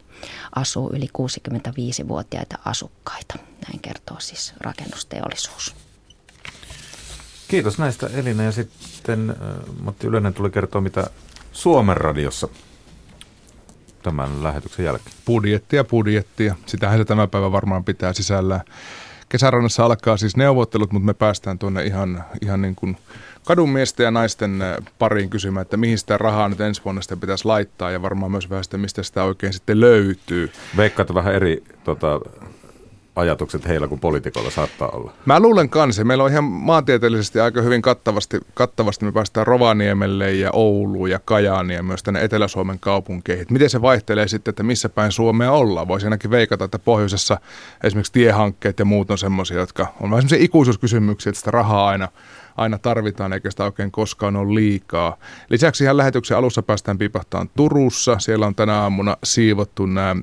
[0.57, 3.35] asuu yli 65-vuotiaita asukkaita.
[3.69, 5.75] Näin kertoo siis rakennusteollisuus.
[7.49, 9.37] Kiitos näistä Elina ja sitten
[9.83, 11.11] Matti Ylönen tuli kertoa, mitä
[11.53, 12.49] Suomen radiossa
[14.03, 15.17] tämän lähetyksen jälkeen?
[15.27, 16.57] Budjettia, budjettia.
[16.67, 18.61] Sitähän se tämä päivä varmaan pitää sisällään.
[19.29, 22.97] Kesärannassa alkaa siis neuvottelut, mutta me päästään tuonne ihan, ihan niin kuin
[23.45, 27.17] kadun miesten ja naisten äh, pariin kysymään, että mihin sitä rahaa nyt ensi vuonna sitä
[27.17, 30.53] pitäisi laittaa ja varmaan myös vähän sitä, mistä sitä oikein sitten löytyy.
[30.77, 32.21] Veikkaat vähän eri tota,
[33.17, 35.13] ajatukset heillä kuin poliitikoilla saattaa olla?
[35.27, 36.05] Mä luulen kanssa.
[36.05, 41.77] Meillä on ihan maantieteellisesti aika hyvin kattavasti, kattavasti me päästään Rovaniemelle ja Ouluun ja Kajaaniin
[41.77, 43.47] ja myös tänne Etelä-Suomen kaupunkeihin.
[43.51, 45.89] Miten se vaihtelee sitten, että missä päin Suomea ollaan?
[45.89, 47.39] Voisi ainakin veikata, että pohjoisessa
[47.85, 52.09] esimerkiksi tiehankkeet ja muut on semmoisia, jotka on vähän semmoisia ikuisuuskysymyksiä, että sitä rahaa aina
[52.57, 55.17] aina tarvitaan, eikä sitä oikein koskaan ole liikaa.
[55.51, 58.19] Lisäksi ihan lähetyksen alussa päästään pipahtaan Turussa.
[58.19, 60.17] Siellä on tänä aamuna siivottu nämä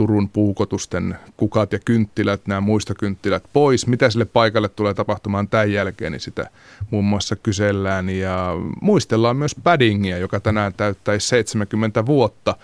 [0.00, 3.86] Turun puukotusten kukat ja kynttilät, nämä muistokynttilät pois.
[3.86, 6.50] Mitä sille paikalle tulee tapahtumaan tämän jälkeen, niin sitä
[6.90, 8.08] muun muassa kysellään.
[8.08, 12.56] Ja muistellaan myös Paddingia, joka tänään täyttäisi 70 vuotta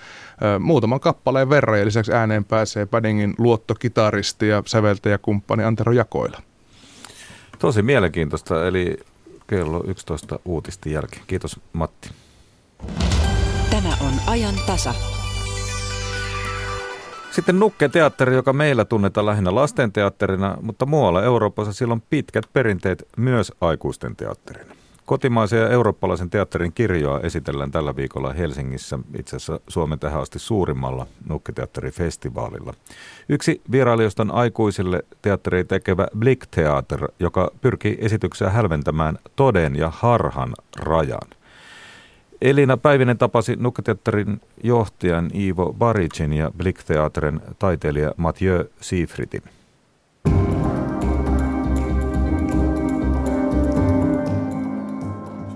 [0.60, 1.78] muutaman kappaleen verran.
[1.78, 6.42] Ja lisäksi ääneen pääsee Paddingin luottokitaristi ja säveltäjäkumppani Antero Jakoila.
[7.58, 8.96] Tosi mielenkiintoista, eli
[9.46, 11.22] kello 11 uutisten jälkeen.
[11.26, 12.10] Kiitos Matti.
[13.70, 14.94] Tämä on ajan tasa.
[17.36, 23.52] Sitten Nukke-teatteri, joka meillä tunnetaan lähinnä lastenteatterina, mutta muualla Euroopassa sillä on pitkät perinteet myös
[23.60, 24.74] aikuisten teatterina.
[25.06, 31.06] Kotimaisen ja eurooppalaisen teatterin kirjoa esitellään tällä viikolla Helsingissä, itse asiassa Suomen tähän asti suurimmalla
[31.28, 32.74] Nukketeatterifestivaalilla.
[33.28, 40.52] Yksi vierailijoista on aikuisille teatteri tekevä Blick Theater, joka pyrkii esityksessä hälventämään toden ja harhan
[40.76, 41.28] rajan.
[42.40, 49.42] Elina Päivinen tapasi Nukketeatterin johtajan Ivo Baricin ja Blick Theateren taiteilija Mathieu Siefritin.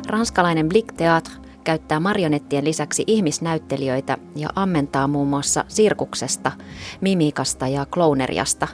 [0.08, 6.52] Ranskalainen Blick Theatre käyttää marionettien lisäksi ihmisnäyttelijöitä ja ammentaa muun muassa sirkuksesta,
[7.00, 8.68] mimikasta ja klouneriasta.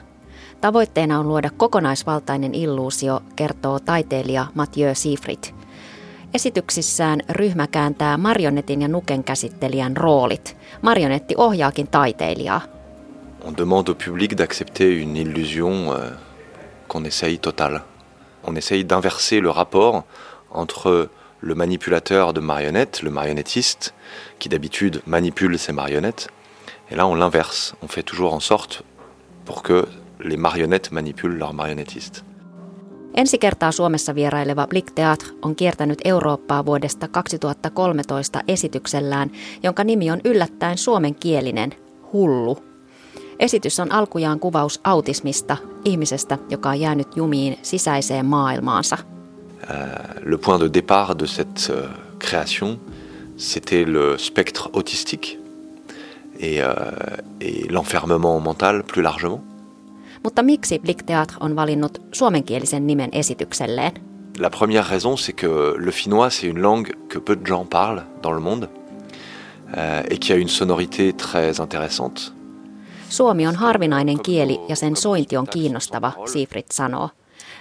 [0.61, 5.55] Tavoitteena on luoda kokonaisvaltainen illuusio, kertoo taiteilija Mathieu Siefrit.
[13.43, 16.11] On demande au public d'accepter une illusion euh,
[16.87, 17.83] qu'on essaye totale.
[18.43, 20.03] On essaye d'inverser le rapport
[20.51, 21.09] entre
[21.41, 23.95] le manipulateur de marionnettes, le marionnettiste,
[24.37, 26.27] qui d'habitude manipule ses marionnettes.
[26.91, 27.73] Et là, on l'inverse.
[27.81, 28.83] On fait toujours en sorte
[29.45, 29.87] pour que
[30.19, 32.23] les marionnettes manipulent leurs marionnettistes.
[33.17, 39.31] Ensi kertaa Suomessa vieraileva Blick Theatre on kiertänyt Eurooppaa vuodesta 2013 esityksellään,
[39.63, 41.73] jonka nimi on yllättäen suomenkielinen
[42.13, 42.57] Hullu.
[43.39, 48.97] Esitys on alkujaan kuvaus autismista, ihmisestä, joka on jäänyt jumiin sisäiseen maailmaansa–
[49.69, 49.85] Euh,
[50.23, 51.87] le point de départ de cette euh,
[52.19, 52.79] création,
[53.37, 55.39] c'était le spectre autistique
[56.39, 56.73] et, euh,
[57.41, 59.43] et l'enfermement mental plus largement.
[60.23, 63.91] Mutta miksi Blick Theatre on valinnut suomenkielisen nimen esitykselleen?
[64.39, 68.03] La première raison, c'est que le finnois, c'est une langue que peu de gens parlent
[68.23, 68.69] dans le monde
[69.77, 72.33] euh, et qui a une sonorité très intéressante.
[73.09, 77.09] Suomi on harvinainen kieli ja sen sointi on kiinnostava, Siegfried sanoo.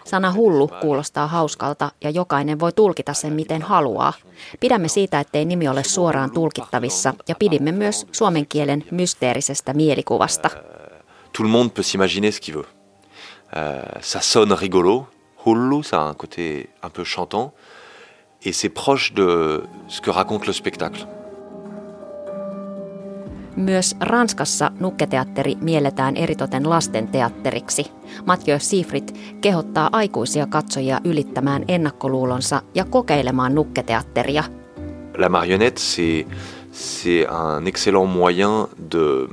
[0.05, 4.12] Sana hullu kuulostaa hauskalta ja jokainen voi tulkita sen miten haluaa.
[4.61, 10.51] Pidämme siitä, ettei nimi ole suoraan tulkittavissa ja pidimme myös suomen kielen mysteerisestä mielikuvasta.
[11.37, 12.64] Tout le monde peut s'imaginer ce qu'il veut.
[13.57, 15.07] Euh, ça sonne rigolo.
[15.44, 17.53] Hullu, ça a un côté un peu chantant.
[18.42, 21.07] Et c'est proche de ce que raconte le spectacle.
[23.57, 27.87] Myös Ranskassa nukketeatteri mielletään eritoten lastenteatteriksi.
[28.27, 34.44] Mathieu Sifrit kehottaa aikuisia katsojia ylittämään ennakkoluulonsa ja kokeilemaan nukketeatteria.
[35.18, 36.27] La marionnette, c'est,
[36.72, 39.29] c'est un excellent moyen de,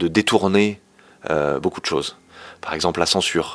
[0.00, 0.83] de détourner
[1.60, 2.16] beaucoup de choses.
[2.60, 3.48] Par exemple, la censure.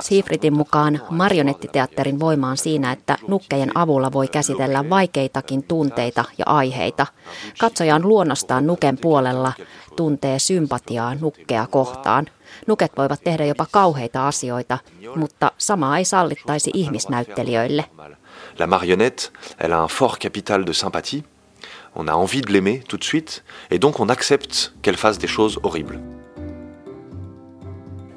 [0.00, 7.06] Siifritin mukaan marionettiteatterin voima on siinä, että nukkejen avulla voi käsitellä vaikeitakin tunteita ja aiheita.
[7.58, 9.52] Katsoja on luonnostaan nuken puolella,
[9.96, 12.26] tuntee sympatiaa nukkea kohtaan.
[12.66, 14.78] Nuket voivat tehdä jopa kauheita asioita,
[15.16, 17.84] mutta samaa ei sallittaisi ihmisnäyttelijöille.
[18.58, 19.30] La marionnette,
[19.60, 21.24] elle a un fort capital de sympathie.
[21.94, 25.30] On a envie de l'aimer tout de suite, et donc on accepte qu'elle fasse des
[25.36, 26.15] choses horribles.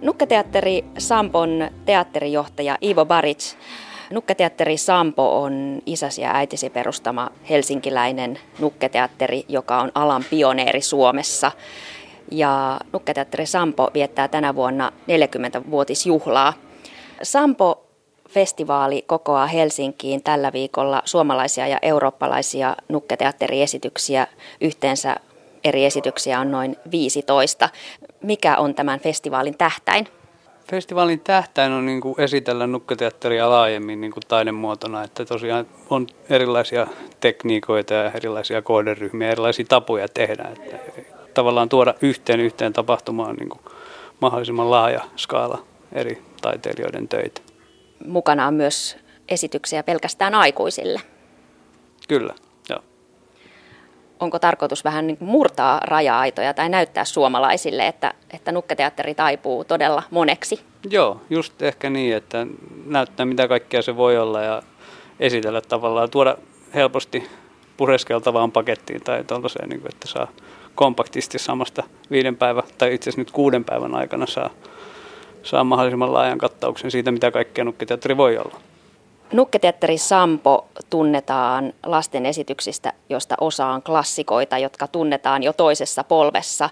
[0.01, 3.55] Nukketeatteri Sampon teatterijohtaja Ivo Baric.
[4.11, 11.51] Nukketeatteri Sampo on isäsi ja äitisi perustama helsinkiläinen nukketeatteri, joka on alan pioneeri Suomessa.
[12.31, 16.53] Ja Nukketeatteri Sampo viettää tänä vuonna 40-vuotisjuhlaa.
[17.23, 17.85] Sampo
[18.29, 24.27] festivaali kokoaa Helsinkiin tällä viikolla suomalaisia ja eurooppalaisia nukketeatteriesityksiä
[24.61, 25.15] yhteensä
[25.63, 27.69] eri esityksiä on noin 15.
[28.23, 30.07] Mikä on tämän festivaalin tähtäin?
[30.71, 36.87] Festivaalin tähtäin on niin kuin esitellä nukketeatteria laajemmin niin kuin taidemuotona, että tosiaan on erilaisia
[37.19, 40.43] tekniikoita ja erilaisia kohderyhmiä, erilaisia tapoja tehdä.
[40.43, 40.77] Että
[41.33, 43.61] tavallaan tuoda yhteen yhteen tapahtumaan niin kuin
[44.21, 47.41] mahdollisimman laaja skaala eri taiteilijoiden töitä.
[48.05, 48.97] Mukana on myös
[49.29, 51.01] esityksiä pelkästään aikuisille.
[52.07, 52.33] Kyllä.
[54.19, 60.59] Onko tarkoitus vähän niin murtaa raja-aitoja tai näyttää suomalaisille, että, että nukketeatteri taipuu todella moneksi?
[60.89, 62.47] Joo, just ehkä niin, että
[62.85, 64.61] näyttää mitä kaikkea se voi olla ja
[65.19, 66.37] esitellä tavallaan, tuoda
[66.73, 67.27] helposti
[67.77, 70.27] pureskeltavaan pakettiin tai tuollaiseen, niin että saa
[70.75, 74.49] kompaktisti samasta viiden päivän tai itse asiassa nyt kuuden päivän aikana saa,
[75.43, 78.59] saa mahdollisimman laajan kattauksen siitä, mitä kaikkea nukketeatteri voi olla.
[79.33, 86.69] Nukketeatteri Sampo tunnetaan lasten esityksistä, josta osa on klassikoita, jotka tunnetaan jo toisessa polvessa.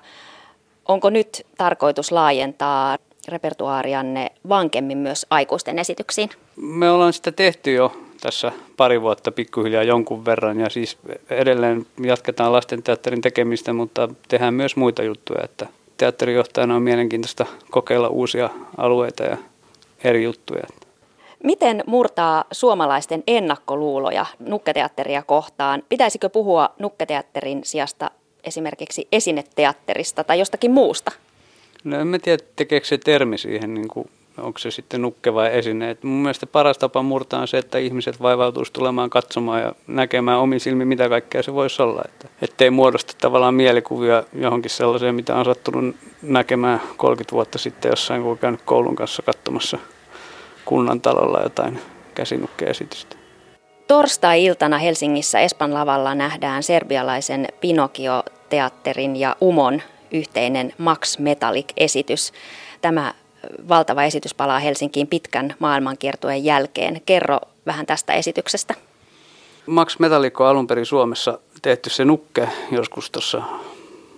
[0.88, 6.30] Onko nyt tarkoitus laajentaa repertuaarianne vankemmin myös aikuisten esityksiin?
[6.56, 7.92] Me ollaan sitä tehty jo
[8.22, 10.98] tässä pari vuotta pikkuhiljaa jonkun verran ja siis
[11.30, 15.68] edelleen jatketaan lasten teatterin tekemistä, mutta tehdään myös muita juttuja, että
[15.98, 19.38] teatterijohtajana on mielenkiintoista kokeilla uusia alueita ja
[20.04, 20.64] eri juttuja.
[21.44, 25.84] Miten murtaa suomalaisten ennakkoluuloja nukketeatteria kohtaan?
[25.90, 28.12] Pitäisikö puhua nukketeatterin sijasta
[28.44, 31.12] esimerkiksi esineteatterista tai jostakin muusta?
[31.84, 35.58] No en mä tiedä, tekeekö se termi siihen, niin kuin, onko se sitten nukke vai
[35.58, 35.90] esine.
[35.90, 40.40] Et mun mielestä paras tapa murtaa on se, että ihmiset vaivautuisi tulemaan katsomaan ja näkemään
[40.40, 42.02] omin silmin, mitä kaikkea se voisi olla.
[42.06, 48.22] Että, ettei muodosta tavallaan mielikuvia johonkin sellaiseen, mitä on sattunut näkemään 30 vuotta sitten jossain,
[48.22, 49.78] kun on käynyt koulun kanssa katsomassa
[50.68, 51.80] kunnan talolla jotain
[52.16, 53.16] käsinukkeesitystä.
[53.88, 62.34] Torstai-iltana Helsingissä Espan lavalla nähdään serbialaisen Pinokio-teatterin ja Umon yhteinen Max Metallic-esitys.
[62.82, 63.14] Tämä
[63.70, 67.02] valtava esitys palaa Helsinkiin pitkän maailmankiertueen jälkeen.
[67.06, 68.74] Kerro vähän tästä esityksestä.
[69.66, 73.42] Max Metallic on alun perin Suomessa tehty se nukke joskus tuossa,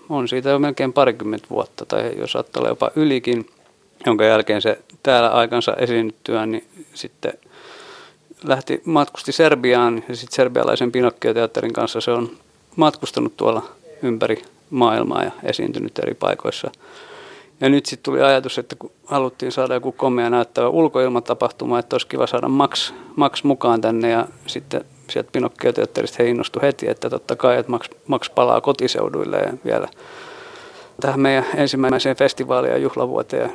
[0.10, 3.50] on siitä jo melkein parikymmentä vuotta tai jos saattaa olla jopa ylikin,
[4.06, 7.34] jonka jälkeen se täällä aikansa esiinnyttyään, niin sitten
[8.44, 12.32] lähti, matkusti Serbiaan ja sitten serbialaisen Pinokkio-teatterin kanssa se on
[12.76, 13.66] matkustanut tuolla
[14.04, 16.72] ympäri maailmaa ja esiintynyt eri paikoissa.
[17.62, 22.08] Ja nyt sitten tuli ajatus, että kun haluttiin saada joku komea näyttävä ulkoilmatapahtuma, että olisi
[22.08, 27.36] kiva saada Max, Max mukaan tänne ja sitten sieltä Pinokkio-teatterista he innostui heti, että totta
[27.36, 29.88] kai, että Max, Max palaa kotiseuduille ja vielä
[31.02, 33.52] tähän meidän ensimmäiseen festivaaliin ja juhlavuoteen.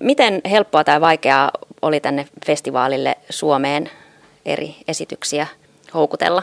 [0.00, 1.50] Miten helppoa tai vaikeaa
[1.82, 3.90] oli tänne festivaalille Suomeen
[4.46, 5.46] eri esityksiä
[5.94, 6.42] houkutella?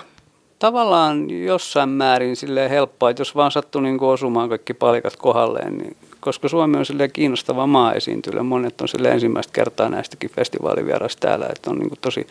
[0.59, 5.97] Tavallaan jossain määrin sille helppoa, että jos vaan sattuu niin osumaan kaikki palikat kohdalleen, niin
[6.19, 8.43] koska Suomi on sille kiinnostava maa esiintyä.
[8.43, 12.27] Monet on sille ensimmäistä kertaa näistäkin festivaalivieras täällä, että on niin tosi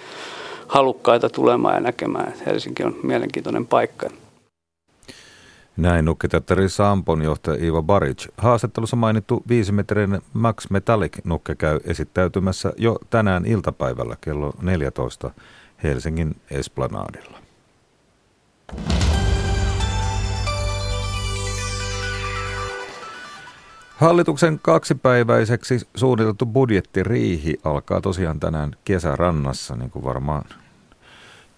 [0.69, 4.11] halukkaita tulemaan ja näkemään, Helsinki on mielenkiintoinen paikka.
[5.77, 8.29] Näin nukketeatteri Sampon johtaja Iiva Baric.
[8.37, 15.31] Haastattelussa mainittu viisimetrinen Max Metallic nukke käy esittäytymässä jo tänään iltapäivällä kello 14
[15.83, 17.39] Helsingin Esplanadilla.
[23.97, 30.45] Hallituksen kaksipäiväiseksi suunniteltu budjettiriihi alkaa tosiaan tänään kesärannassa, niin kuin varmaan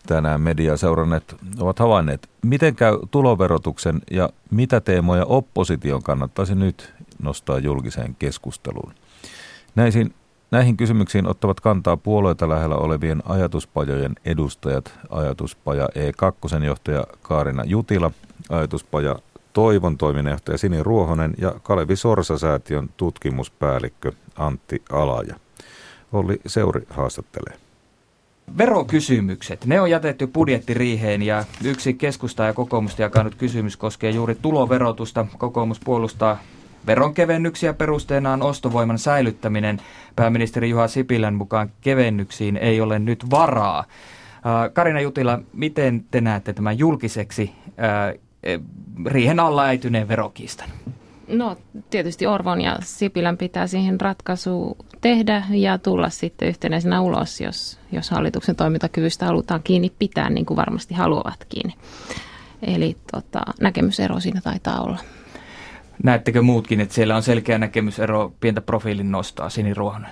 [0.06, 2.28] tänään media seuranneet ovat havainneet.
[2.42, 8.94] Miten käy tuloverotuksen ja mitä teemoja opposition kannattaisi nyt nostaa julkiseen keskusteluun?
[9.74, 10.14] Näihin,
[10.50, 18.10] näihin kysymyksiin ottavat kantaa puolueita lähellä olevien ajatuspajojen edustajat, ajatuspaja E2 johtaja Kaarina Jutila,
[18.48, 19.16] ajatuspaja
[19.52, 25.34] Toivon toiminnanjohtaja Sini Ruohonen ja Kalevi Sorsa-säätiön tutkimuspäällikkö Antti Alaja.
[26.12, 27.65] Olli Seuri haastattelee.
[28.58, 35.26] Verokysymykset, ne on jätetty budjettiriiheen ja yksi keskusta ja kokoomusta jakanut kysymys koskee juuri tuloverotusta.
[35.38, 36.38] Kokoomus puolustaa
[36.86, 39.80] veronkevennyksiä perusteenaan ostovoiman säilyttäminen.
[40.16, 43.84] Pääministeri Juha Sipilän mukaan kevennyksiin ei ole nyt varaa.
[44.72, 47.52] Karina Jutila, miten te näette tämän julkiseksi
[49.06, 50.68] riihen alla äityneen verokiistan?
[51.28, 51.56] No
[51.90, 58.10] tietysti Orvon ja Sipilän pitää siihen ratkaisu tehdä ja tulla sitten yhtenäisenä ulos, jos, jos
[58.10, 61.72] hallituksen toimintakyvystä halutaan kiinni pitää, niin kuin varmasti haluavatkin.
[62.62, 64.98] Eli tota, näkemysero siinä taitaa olla.
[66.02, 70.10] Näettekö muutkin, että siellä on selkeä näkemysero pientä profiilin nostaa, Sini Ruohonen?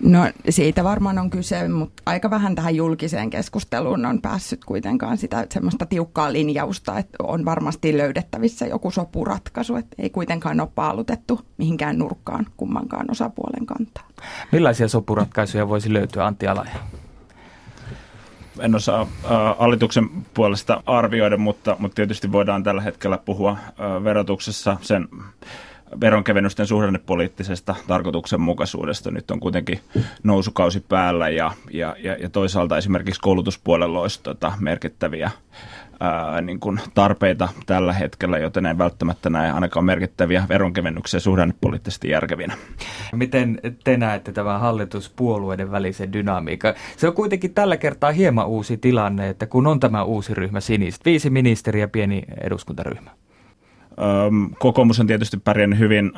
[0.00, 0.18] No
[0.48, 5.86] siitä varmaan on kyse, mutta aika vähän tähän julkiseen keskusteluun on päässyt kuitenkaan sitä semmoista
[5.86, 12.46] tiukkaa linjausta, että on varmasti löydettävissä joku sopuratkaisu, että ei kuitenkaan ole paalutettu mihinkään nurkkaan
[12.56, 14.08] kummankaan osapuolen kantaa.
[14.52, 16.74] Millaisia sopuratkaisuja voisi löytyä Antti Alaja?
[18.60, 19.06] en osaa
[19.58, 23.56] hallituksen puolesta arvioida, mutta, mutta tietysti voidaan tällä hetkellä puhua
[24.04, 25.08] verotuksessa sen
[26.00, 29.10] veronkevennysten suhdannepoliittisesta tarkoituksenmukaisuudesta.
[29.10, 29.80] Nyt on kuitenkin
[30.22, 35.30] nousukausi päällä ja, ja, ja, ja toisaalta esimerkiksi koulutuspuolella olisi tota merkittäviä
[36.00, 42.54] ää, niin kuin tarpeita tällä hetkellä, joten ei välttämättä näe ainakaan merkittäviä veronkevennyksiä suhdannepoliittisesti järkevinä.
[43.12, 46.74] Miten te näette tämän hallituspuolueiden välisen dynamiikan?
[46.96, 51.04] Se on kuitenkin tällä kertaa hieman uusi tilanne, että kun on tämä uusi ryhmä sinistä,
[51.04, 53.10] viisi ministeriä, pieni eduskuntaryhmä.
[54.58, 56.12] Kokoomus on tietysti pärjännyt hyvin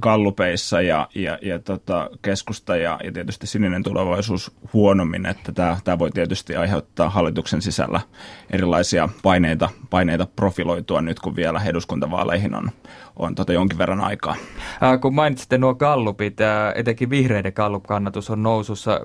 [0.00, 5.98] gallupeissa ja, ja, ja tota, keskusta ja, ja tietysti sininen tulevaisuus huonommin, että tämä, tämä
[5.98, 8.00] voi tietysti aiheuttaa hallituksen sisällä
[8.50, 12.70] erilaisia paineita, paineita profiloitua nyt, kun vielä eduskuntavaaleihin on,
[13.16, 14.36] on tota jonkin verran aikaa.
[14.82, 19.00] Äh, kun mainitsitte nuo kallupit, äh, etenkin vihreiden kallup-kannatus on nousussa,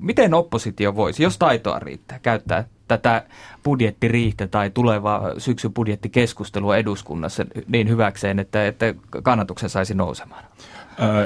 [0.00, 3.24] miten oppositio voisi, jos taitoa riittää, käyttää tätä
[3.64, 10.44] budjettiriihtä tai tulevaa syksyn budjettikeskustelua eduskunnassa niin hyväkseen, että, että kannatuksen saisi nousemaan?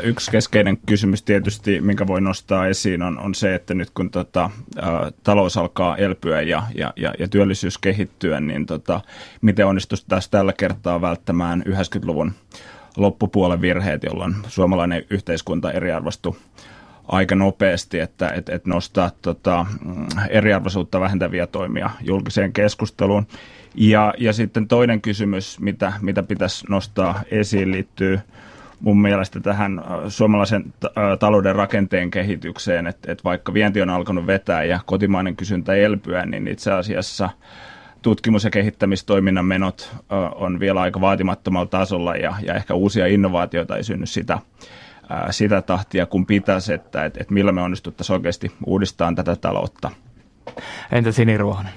[0.03, 4.51] Yksi keskeinen kysymys tietysti, minkä voi nostaa esiin, on, on se, että nyt kun tota,
[5.23, 9.01] talous alkaa elpyä ja, ja, ja, ja työllisyys kehittyä, niin tota,
[9.41, 9.67] miten
[10.09, 12.33] tässä tällä kertaa välttämään 90-luvun
[12.97, 16.37] loppupuolen virheet, jolloin suomalainen yhteiskunta eriarvostui
[17.09, 23.27] aika nopeasti, että et, et nostaa tota, mm, eriarvoisuutta vähentäviä toimia julkiseen keskusteluun.
[23.75, 28.21] Ja, ja sitten toinen kysymys, mitä, mitä pitäisi nostaa esiin, liittyy
[28.81, 30.75] mun mielestä tähän suomalaisen
[31.19, 36.49] talouden rakenteen kehitykseen, että, että vaikka vienti on alkanut vetää ja kotimainen kysyntä elpyä, niin
[36.49, 37.31] itse asiassa
[38.03, 39.97] tutkimus- ja kehittämistoiminnan menot
[40.35, 44.39] on vielä aika vaatimattomalla tasolla ja, ja ehkä uusia innovaatioita ei synny sitä
[45.31, 49.91] sitä tahtia, kun pitäisi, että, että, että millä me onnistuttaisiin oikeasti uudistamaan tätä taloutta.
[50.93, 51.73] Entä Sini Ruohonen?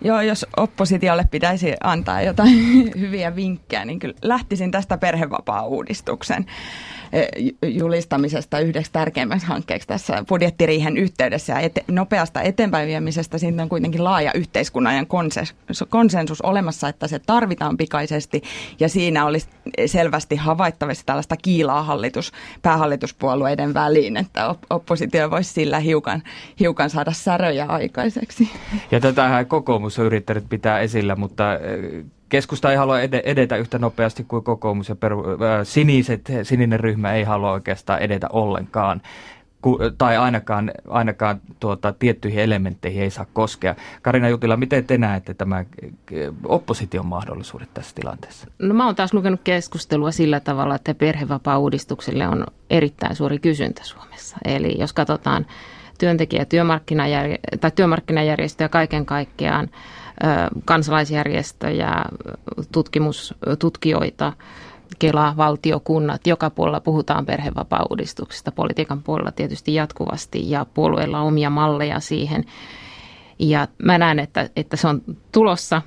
[0.00, 6.46] Joo, jos oppositiolle pitäisi antaa jotain hyviä vinkkejä, niin kyllä lähtisin tästä perhevapaa-uudistuksen
[7.66, 13.38] julistamisesta yhdeksi tärkeimmäksi hankkeeksi tässä budjettiriihen yhteydessä ja ete, nopeasta eteenpäin viemisestä.
[13.38, 15.06] Siitä on kuitenkin laaja yhteiskunnan
[15.88, 18.42] konsensus olemassa, että se tarvitaan pikaisesti
[18.80, 19.48] ja siinä olisi
[19.86, 22.32] selvästi havaittavissa tällaista kiilaa hallitus,
[22.62, 26.22] päähallituspuolueiden väliin, että oppositio voisi sillä hiukan,
[26.60, 28.50] hiukan saada säröjä aikaiseksi.
[28.90, 34.24] Ja tätä kokoomus on yrittänyt pitää esillä, mutta eh, keskusta ei halua edetä yhtä nopeasti
[34.24, 39.02] kuin kokoomus ja peru, äh, siniset, sininen ryhmä ei halua oikeastaan edetä ollenkaan.
[39.62, 43.74] Ku, tai ainakaan, ainakaan tuota, tiettyihin elementteihin ei saa koskea.
[44.02, 45.64] Karina Jutila, miten te näette tämä
[46.44, 48.46] opposition mahdollisuudet tässä tilanteessa?
[48.58, 54.36] No mä oon taas lukenut keskustelua sillä tavalla, että perhevapaa-uudistukselle on erittäin suuri kysyntä Suomessa.
[54.44, 55.46] Eli jos katsotaan
[55.98, 59.68] työntekijä- ja työmarkkinajärjestöjä, tai työmarkkinajärjestöjä kaiken kaikkiaan,
[60.64, 62.04] kansalaisjärjestöjä,
[62.72, 64.32] tutkimus, tutkijoita,
[64.98, 72.00] Kela, valtiokunnat, joka puolella puhutaan perhevapaa-uudistuksesta, politiikan puolella tietysti jatkuvasti ja puolueilla on omia malleja
[72.00, 72.44] siihen.
[73.38, 75.02] Ja mä näen, että, että se on
[75.32, 75.82] tulossa,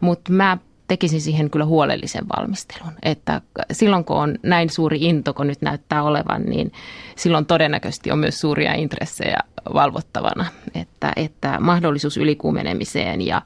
[0.00, 0.58] mutta mä
[0.88, 2.92] tekisin siihen kyllä huolellisen valmistelun.
[3.02, 3.40] Että
[3.72, 6.72] silloin kun on näin suuri into, kun nyt näyttää olevan, niin
[7.16, 9.38] silloin todennäköisesti on myös suuria intressejä
[9.74, 10.46] valvottavana.
[10.74, 13.42] Että, että mahdollisuus ylikuumenemiseen ja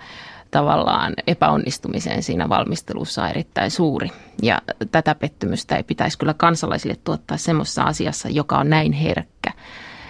[0.50, 4.10] tavallaan epäonnistumiseen siinä valmistelussa on erittäin suuri.
[4.42, 4.62] Ja
[4.92, 9.30] tätä pettymystä ei pitäisi kyllä kansalaisille tuottaa semmoisessa asiassa, joka on näin herkkä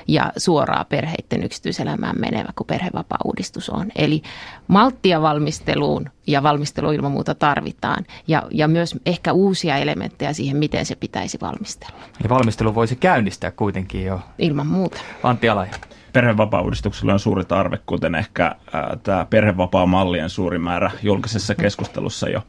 [0.08, 3.88] ja suoraa perheiden yksityiselämään menevä kuin perhevapaa-uudistus on.
[3.96, 4.22] Eli
[4.68, 10.86] malttia valmisteluun ja valmistelu ilman muuta tarvitaan ja, ja myös ehkä uusia elementtejä siihen, miten
[10.86, 11.94] se pitäisi valmistella.
[12.20, 14.20] Eli valmistelu voisi käynnistää kuitenkin jo.
[14.38, 15.00] Ilman muuta.
[15.22, 15.72] Antti Alaja
[16.12, 18.56] perhevapaa-uudistuksella on suuri tarve, kuten ehkä äh,
[19.02, 22.42] tämä perhevapaa-mallien suuri määrä julkisessa keskustelussa jo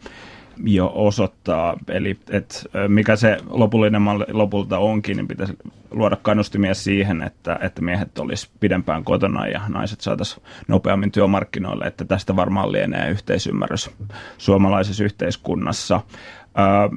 [0.65, 1.77] jo osoittaa.
[1.87, 5.57] Eli et, mikä se lopullinen malli lopulta onkin, niin pitäisi
[5.91, 12.05] luoda kannustimia siihen, että, että miehet olisi pidempään kotona ja naiset saataisiin nopeammin työmarkkinoille, että
[12.05, 13.89] tästä varmaan lienee yhteisymmärrys
[14.37, 16.01] suomalaisessa yhteiskunnassa.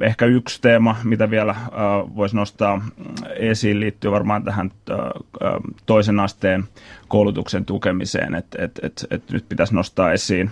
[0.02, 1.54] Ehkä yksi teema, mitä vielä
[2.16, 2.84] voisi nostaa
[3.36, 4.70] esiin, liittyy varmaan tähän
[5.86, 6.64] toisen asteen
[7.08, 10.50] koulutuksen tukemiseen, että et, et, et nyt pitäisi nostaa esiin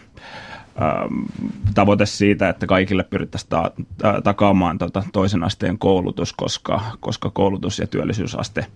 [1.75, 7.79] tavoite siitä, että kaikille pyrittäisiin ta- ta- takaamaan tota toisen asteen koulutus, koska, koska koulutus
[7.79, 8.67] ja työllisyysaste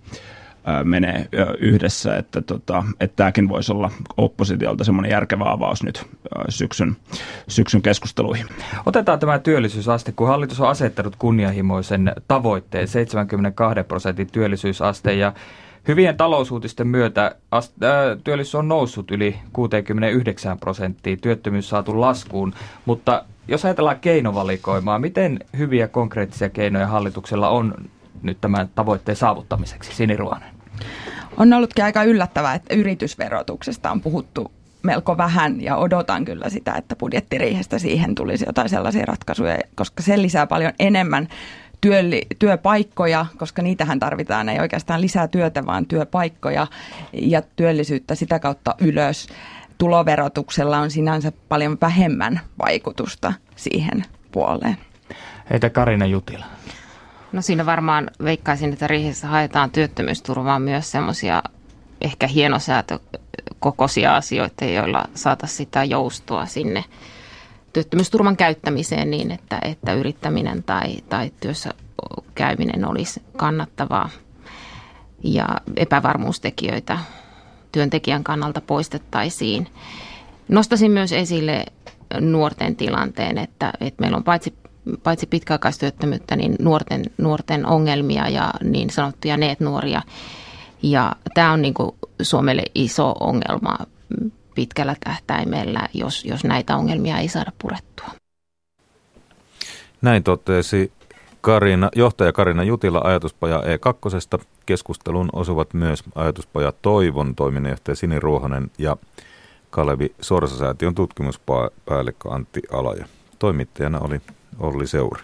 [0.84, 1.28] menee
[1.58, 6.06] yhdessä, että, tota, että tämäkin voisi olla oppositiolta semmoinen järkevä avaus nyt
[6.48, 6.96] syksyn,
[7.48, 8.46] syksyn keskusteluihin.
[8.86, 15.32] Otetaan tämä työllisyysaste, kun hallitus on asettanut kunnianhimoisen tavoitteen 72 prosentin työllisyysaste ja
[15.88, 17.64] Hyvien talousuutisten myötä äh,
[18.24, 25.88] työllisyys on noussut yli 69 prosenttia, työttömyys saatu laskuun, mutta jos ajatellaan keinovalikoimaa, miten hyviä
[25.88, 27.74] konkreettisia keinoja hallituksella on
[28.22, 29.94] nyt tämän tavoitteen saavuttamiseksi?
[29.94, 30.48] Siniruonen.
[31.36, 36.96] On ollutkin aika yllättävää, että yritysverotuksesta on puhuttu melko vähän ja odotan kyllä sitä, että
[36.96, 41.28] budjettiriihestä siihen tulisi jotain sellaisia ratkaisuja, koska se lisää paljon enemmän
[41.86, 46.66] työli, työpaikkoja, koska niitähän tarvitaan, ei oikeastaan lisää työtä, vaan työpaikkoja
[47.12, 49.28] ja työllisyyttä sitä kautta ylös.
[49.78, 54.76] Tuloverotuksella on sinänsä paljon vähemmän vaikutusta siihen puoleen.
[55.50, 56.44] Heitä Karina Jutila.
[57.32, 61.42] No siinä varmaan veikkaisin, että riihessä haetaan työttömyysturvaa myös semmoisia
[62.00, 66.84] ehkä hienosäätökokoisia asioita, joilla saataisiin sitä joustoa sinne
[67.76, 71.70] työttömyysturvan käyttämiseen niin, että, että yrittäminen tai, tai työssä
[72.34, 74.08] käyminen olisi kannattavaa
[75.24, 76.98] ja epävarmuustekijöitä
[77.72, 79.68] työntekijän kannalta poistettaisiin.
[80.48, 81.66] Nostasin myös esille
[82.20, 84.54] nuorten tilanteen, että, että meillä on paitsi,
[85.02, 90.02] paitsi pitkäaikaistyöttömyyttä, niin nuorten, nuorten ongelmia ja niin sanottuja neet-nuoria.
[90.82, 91.74] Ja tämä on niin
[92.22, 93.78] Suomelle iso ongelma
[94.56, 98.08] pitkällä tähtäimellä, jos, jos näitä ongelmia ei saada purettua.
[100.02, 100.92] Näin totesi
[101.40, 104.44] Karina, johtaja Karina Jutila ajatuspaja E2.
[104.66, 108.96] Keskustelun osuvat myös ajatuspaja Toivon toiminnanjohtaja Sini Ruohonen ja
[109.70, 113.06] Kalevi Sorsasäätiön tutkimuspäällikkö Antti Alaja.
[113.38, 114.20] Toimittajana oli
[114.58, 115.22] Olli Seuri.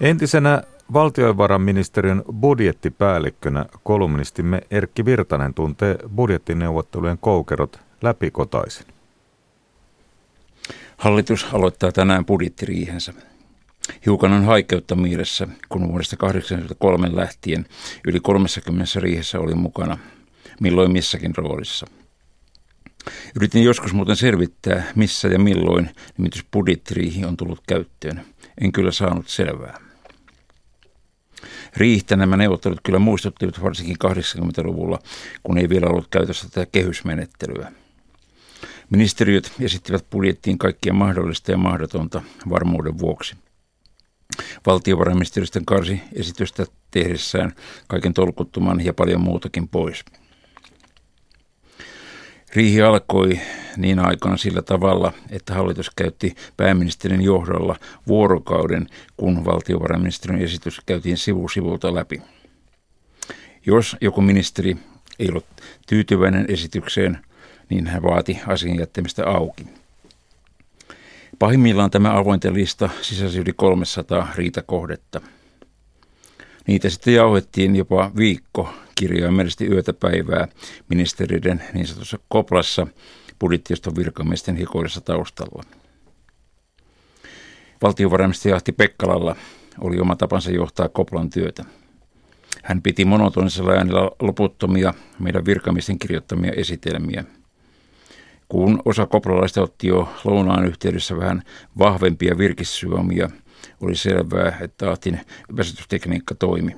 [0.00, 0.62] Entisenä
[0.92, 8.86] valtiovarainministeriön budjettipäällikkönä kolumnistimme Erkki Virtanen tuntee budjettineuvottelujen koukerot läpikotaisin.
[10.96, 13.12] Hallitus aloittaa tänään budjettiriihensä.
[14.06, 17.66] Hiukan on haikeutta mielessä, kun vuodesta 1983 lähtien
[18.06, 19.98] yli 30 riihessä oli mukana,
[20.60, 21.86] milloin missäkin roolissa.
[23.36, 28.20] Yritin joskus muuten selvittää, missä ja milloin nimitys budjettiriihi on tullut käyttöön.
[28.60, 29.91] En kyllä saanut selvää.
[31.76, 34.98] Riihtä nämä neuvottelut kyllä muistuttivat varsinkin 80-luvulla,
[35.42, 37.72] kun ei vielä ollut käytössä tätä kehysmenettelyä.
[38.90, 43.36] Ministeriöt esittivät budjettiin kaikkia mahdollista ja mahdotonta varmuuden vuoksi.
[44.66, 47.52] Valtiovarainministeriösten karsi esitystä tehdessään
[47.88, 50.04] kaiken tolkuttoman ja paljon muutakin pois.
[52.52, 53.40] Riihi alkoi
[53.76, 57.76] niin aikaan sillä tavalla, että hallitus käytti pääministerin johdolla
[58.06, 58.86] vuorokauden,
[59.16, 62.22] kun valtiovarainministeriön esitys käytiin sivu sivulta läpi.
[63.66, 64.76] Jos joku ministeri
[65.18, 65.46] ei ollut
[65.86, 67.18] tyytyväinen esitykseen,
[67.70, 69.66] niin hän vaati asian jättämistä auki.
[71.38, 75.20] Pahimmillaan tämä avointen lista sisälsi yli 300 riitakohdetta.
[76.66, 80.48] Niitä sitten jauhettiin jopa viikko kirjaimellisesti yötä päivää
[80.88, 82.86] ministeriöiden niin sanotussa koplassa
[83.38, 85.62] budjettioston virkamiesten hikoillessa taustalla.
[87.82, 89.36] Valtiovarainministeri Jahti Pekkalalla
[89.80, 91.64] oli oma tapansa johtaa koplan työtä.
[92.62, 97.24] Hän piti monotonisella äänellä loputtomia meidän virkamiesten kirjoittamia esitelmiä–
[98.52, 101.42] kun osa kopralaista otti jo lounaan yhteydessä vähän
[101.78, 103.30] vahvempia virkissyömiä,
[103.80, 105.20] oli selvää, että Ahtin
[105.56, 106.76] väsytystekniikka toimi.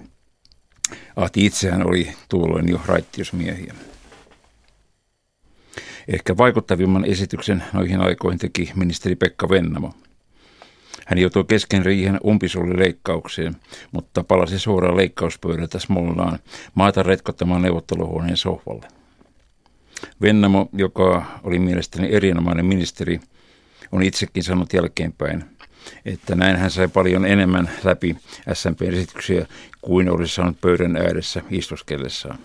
[1.17, 3.75] Ahti itseään oli tuolloin jo raittiusmiehiä.
[6.09, 9.95] Ehkä vaikuttavimman esityksen noihin aikoihin teki ministeri Pekka Vennamo.
[11.07, 13.57] Hän joutui kesken riihen umpisullileikkaukseen,
[13.93, 16.39] mutta palasi suoraan leikkauspöydältä Smolnaan
[16.75, 18.89] maata retkottamaan neuvotteluhuoneen sohvalle.
[20.23, 23.21] Vennamo, joka oli mielestäni erinomainen ministeri,
[23.93, 25.45] on itsekin sanonut jälkeenpäin,
[26.05, 28.17] että näin hän sai paljon enemmän läpi
[28.53, 29.47] SMP-esityksiä
[29.83, 32.39] kuin olisi saanut pöydän ääressä istuskellessaan.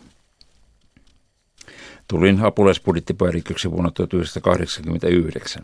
[2.07, 5.63] Tulin apulaisbudjettipäälliköksi vuonna 1989.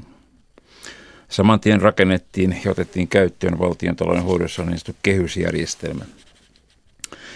[1.30, 6.06] Saman tien rakennettiin ja otettiin käyttöön valtion talouden hoidossa niin kehysjärjestelmä–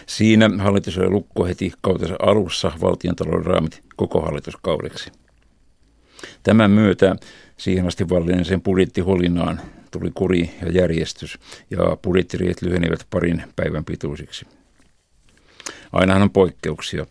[0.10, 5.12] Siinä hallitus oli lukko heti kautensa alussa valtiontalouden raamit koko hallituskaudeksi.
[6.44, 7.16] Tämän myötä
[7.58, 8.06] siihen asti
[8.44, 9.62] sen budjettiholinaan
[9.92, 14.46] tuli kuri ja järjestys ja budjettiriet lyhenivät parin päivän pituisiksi.
[15.92, 17.06] Ainahan on poikkeuksia.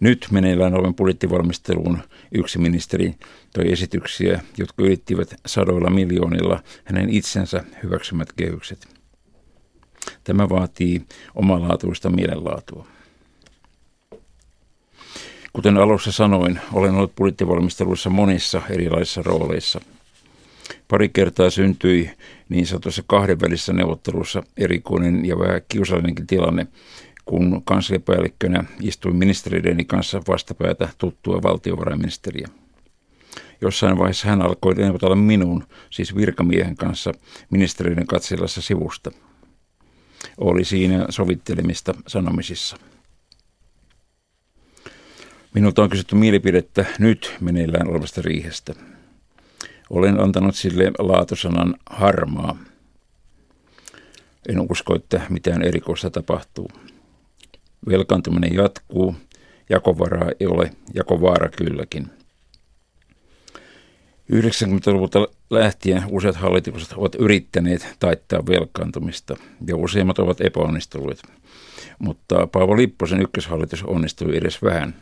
[0.00, 1.98] Nyt meneillään olevan budjettivalmisteluun
[2.32, 3.14] yksi ministeri
[3.54, 8.88] toi esityksiä, jotka ylittivät sadoilla miljoonilla hänen itsensä hyväksymät kehykset.
[10.24, 11.02] Tämä vaatii
[11.34, 12.86] omalaatuista mielenlaatua.
[15.52, 19.80] Kuten alussa sanoin, olen ollut budjettivalmistelussa monissa erilaisissa rooleissa.
[20.88, 22.10] Pari kertaa syntyi
[22.48, 26.66] niin sanotussa kahdenvälisessä neuvottelussa erikoinen ja vähän kiusallinenkin tilanne,
[27.24, 32.48] kun kansliapäällikkönä istuin ministeriöideni kanssa vastapäätä tuttua valtiovarainministeriä.
[33.60, 37.12] Jossain vaiheessa hän alkoi neuvotella minun, siis virkamiehen kanssa,
[37.50, 39.10] ministeriöiden katsellassa sivusta.
[40.38, 42.76] Oli siinä sovittelemista sanomisissa.
[45.54, 48.74] Minulta on kysytty mielipidettä nyt meneillään olevasta riihestä.
[49.90, 52.56] Olen antanut sille laatusanan harmaa.
[54.48, 56.70] En usko, että mitään erikoista tapahtuu.
[57.88, 59.14] Velkaantuminen jatkuu,
[59.70, 62.10] jakovaraa ei ole, jakovaara kylläkin.
[64.32, 71.22] 90-luvulta lähtien useat hallitukset ovat yrittäneet taittaa velkaantumista ja useimmat ovat epäonnistuneet.
[71.98, 74.94] Mutta Paavo Lipposen ykköshallitus onnistui edes vähän.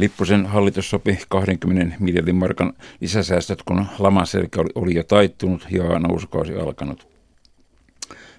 [0.00, 7.08] Lipposen hallitus sopi 20 miljardin markan lisäsäästöt, kun lamaselkä oli jo taittunut ja nousukausi alkanut.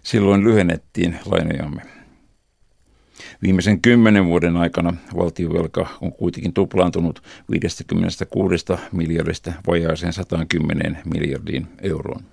[0.04, 1.82] Silloin lyhennettiin lainojamme.
[3.42, 12.24] Viimeisen kymmenen vuoden aikana valtiovelka on kuitenkin tuplaantunut 56 miljardista vajaaseen 110 miljardiin euroon.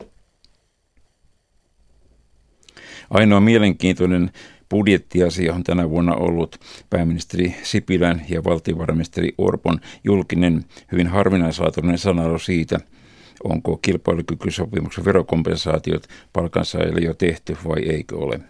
[3.10, 4.30] Ainoa mielenkiintoinen
[4.70, 6.60] budjettiasia on tänä vuonna ollut
[6.90, 12.80] pääministeri Sipilän ja valtiovarainministeri Orpon julkinen hyvin harvinaislaatuinen sanailu siitä,
[13.44, 18.40] onko kilpailukykysopimuksen verokompensaatiot palkansaajille jo tehty vai eikö ole.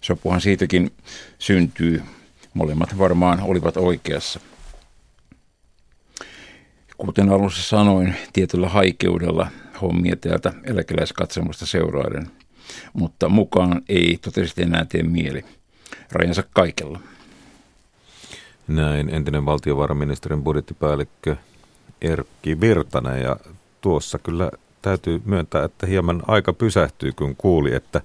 [0.00, 0.90] Sopuhan siitäkin
[1.38, 2.02] syntyy.
[2.54, 4.40] Molemmat varmaan olivat oikeassa.
[6.98, 9.46] Kuten alussa sanoin, tietyllä haikeudella
[9.82, 12.39] hommia täältä eläkeläiskatsomusta seuraiden.
[12.92, 15.44] Mutta mukaan ei totisesti enää tee mieli.
[16.12, 17.00] Rajansa kaikella.
[18.68, 21.36] Näin entinen valtiovarainministerin budjettipäällikkö
[22.00, 23.36] Erkki Virtanen ja
[23.80, 24.50] tuossa kyllä
[24.82, 28.00] täytyy myöntää, että hieman aika pysähtyy, kun kuuli, että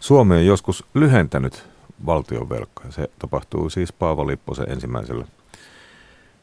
[0.00, 1.64] Suomi on joskus lyhentänyt
[2.06, 2.90] valtionvelkaa.
[2.90, 5.24] Se tapahtuu siis Paavo Lipposen ensimmäisellä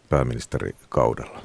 [0.09, 1.41] pääministerikaudella.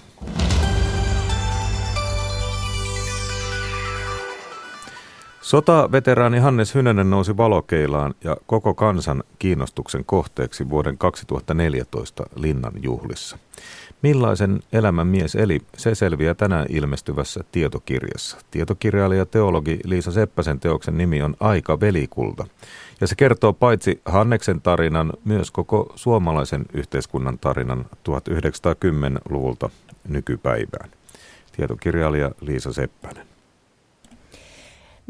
[5.41, 13.39] Sota-veteraani Hannes Hynänen nousi valokeilaan ja koko kansan kiinnostuksen kohteeksi vuoden 2014 Linnan juhlissa.
[14.03, 18.39] Millaisen elämän mies eli, se selviää tänään ilmestyvässä tietokirjassa.
[18.51, 22.47] Tietokirjailija teologi Liisa Seppäsen teoksen nimi on Aika velikulta.
[23.01, 29.71] Ja se kertoo paitsi Hanneksen tarinan, myös koko suomalaisen yhteiskunnan tarinan 1910-luvulta
[30.09, 30.91] nykypäivään.
[31.57, 33.30] Tietokirjailija Liisa Seppänen.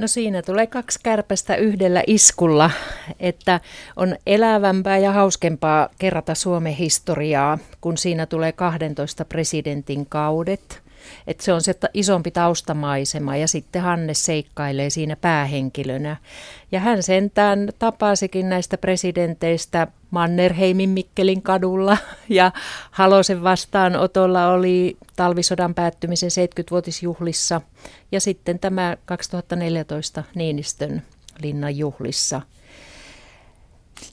[0.01, 2.71] No siinä tulee kaksi kärpästä yhdellä iskulla,
[3.19, 3.61] että
[3.97, 10.83] on elävämpää ja hauskempaa kerrata Suomen historiaa, kun siinä tulee 12 presidentin kaudet.
[11.27, 16.17] Että se on se isompi taustamaisema ja sitten Hannes seikkailee siinä päähenkilönä.
[16.73, 21.97] Ja hän sentään tapasikin näistä presidenteistä Mannerheimin Mikkelin kadulla
[22.29, 22.53] ja
[22.91, 27.61] Halosen vastaanotolla oli talvisodan päättymisen 70-vuotisjuhlissa
[28.13, 31.03] ja sitten tämä 2014 Niinistön
[31.43, 32.41] linnan juhlissa.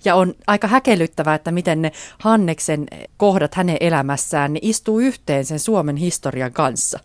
[0.05, 5.59] Ja on aika häkellyttävää, että miten ne Hanneksen kohdat hänen elämässään niin istuu yhteen sen
[5.59, 6.99] Suomen historian kanssa.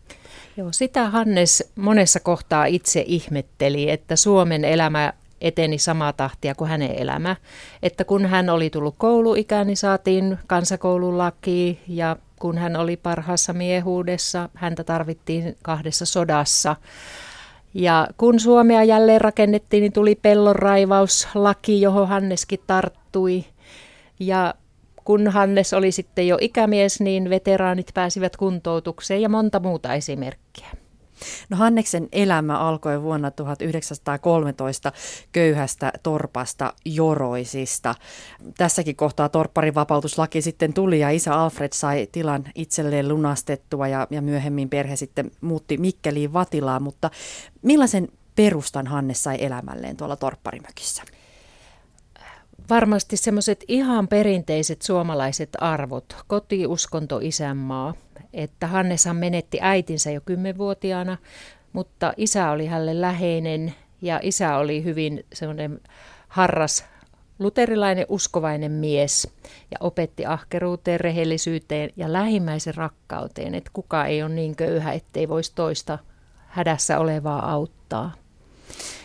[0.56, 6.94] Joo, sitä Hannes monessa kohtaa itse ihmetteli, että Suomen elämä eteni samaa tahtia kuin hänen
[6.98, 7.36] elämä.
[7.82, 14.48] Että kun hän oli tullut kouluikään, niin saatiin kansakoululaki ja kun hän oli parhaassa miehuudessa,
[14.54, 16.76] häntä tarvittiin kahdessa sodassa.
[17.74, 23.44] Ja kun Suomea jälleen rakennettiin, niin tuli pellonraivauslaki, johon Hanneskin tarttui.
[24.20, 24.54] Ja
[25.04, 30.68] kun Hannes oli sitten jo ikämies, niin veteraanit pääsivät kuntoutukseen ja monta muuta esimerkkiä.
[31.48, 34.92] No Hanneksen elämä alkoi vuonna 1913
[35.32, 37.94] köyhästä torpasta Joroisista.
[38.58, 44.22] Tässäkin kohtaa torpparin vapautuslaki sitten tuli ja isä Alfred sai tilan itselleen lunastettua ja, ja
[44.22, 47.10] myöhemmin perhe sitten muutti Mikkeliin Vatilaan, mutta
[47.62, 51.02] millaisen perustan Hannes sai elämälleen tuolla torpparimökissä?
[52.70, 57.94] Varmasti semmoiset ihan perinteiset suomalaiset arvot, koti, uskonto, isänmaa,
[58.32, 61.18] että Hanneshan menetti äitinsä jo kymmenvuotiaana,
[61.72, 65.80] mutta isä oli hänelle läheinen ja isä oli hyvin semmoinen
[66.28, 66.84] harras
[67.38, 69.28] luterilainen uskovainen mies
[69.70, 75.52] ja opetti ahkeruuteen, rehellisyyteen ja lähimmäisen rakkauteen, että kuka ei ole niin köyhä, ettei voisi
[75.54, 75.98] toista
[76.46, 78.12] hädässä olevaa auttaa.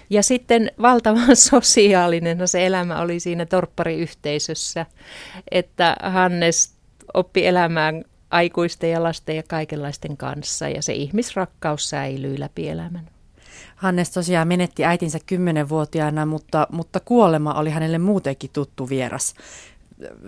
[0.10, 4.86] Ja sitten valtavan sosiaalinen no se elämä oli siinä torppariyhteisössä,
[5.51, 6.74] että Hannes
[7.14, 13.10] oppi elämään aikuisten ja lasten ja kaikenlaisten kanssa ja se ihmisrakkaus säilyy läpi elämän.
[13.76, 19.34] Hannes tosiaan menetti äitinsä kymmenenvuotiaana, mutta, mutta kuolema oli hänelle muutenkin tuttu vieras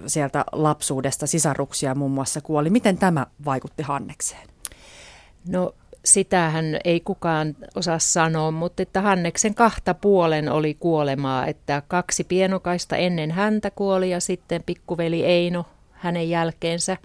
[0.07, 1.27] sieltä lapsuudesta.
[1.27, 2.69] Sisaruksia muun muassa kuoli.
[2.69, 4.47] Miten tämä vaikutti Hannekseen?
[5.47, 5.75] No
[6.05, 12.97] sitähän ei kukaan osaa sanoa, mutta että Hanneksen kahta puolen oli kuolemaa, että kaksi pienokaista
[12.97, 16.97] ennen häntä kuoli ja sitten pikkuveli Eino hänen jälkeensä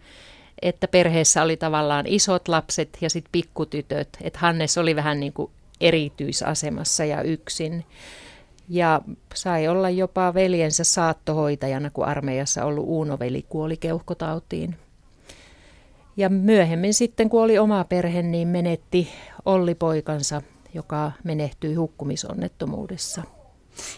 [0.62, 4.08] että perheessä oli tavallaan isot lapset ja sitten pikkutytöt.
[4.20, 7.84] Että Hannes oli vähän niin kuin erityisasemassa ja yksin.
[8.68, 9.00] Ja
[9.34, 14.76] sai olla jopa veljensä saattohoitajana, kun armeijassa ollut Uuno-veli kuoli keuhkotautiin.
[16.16, 19.08] Ja myöhemmin sitten, kun oli oma perhe, niin menetti
[19.44, 20.42] Olli poikansa,
[20.74, 23.22] joka menehtyi hukkumisonnettomuudessa.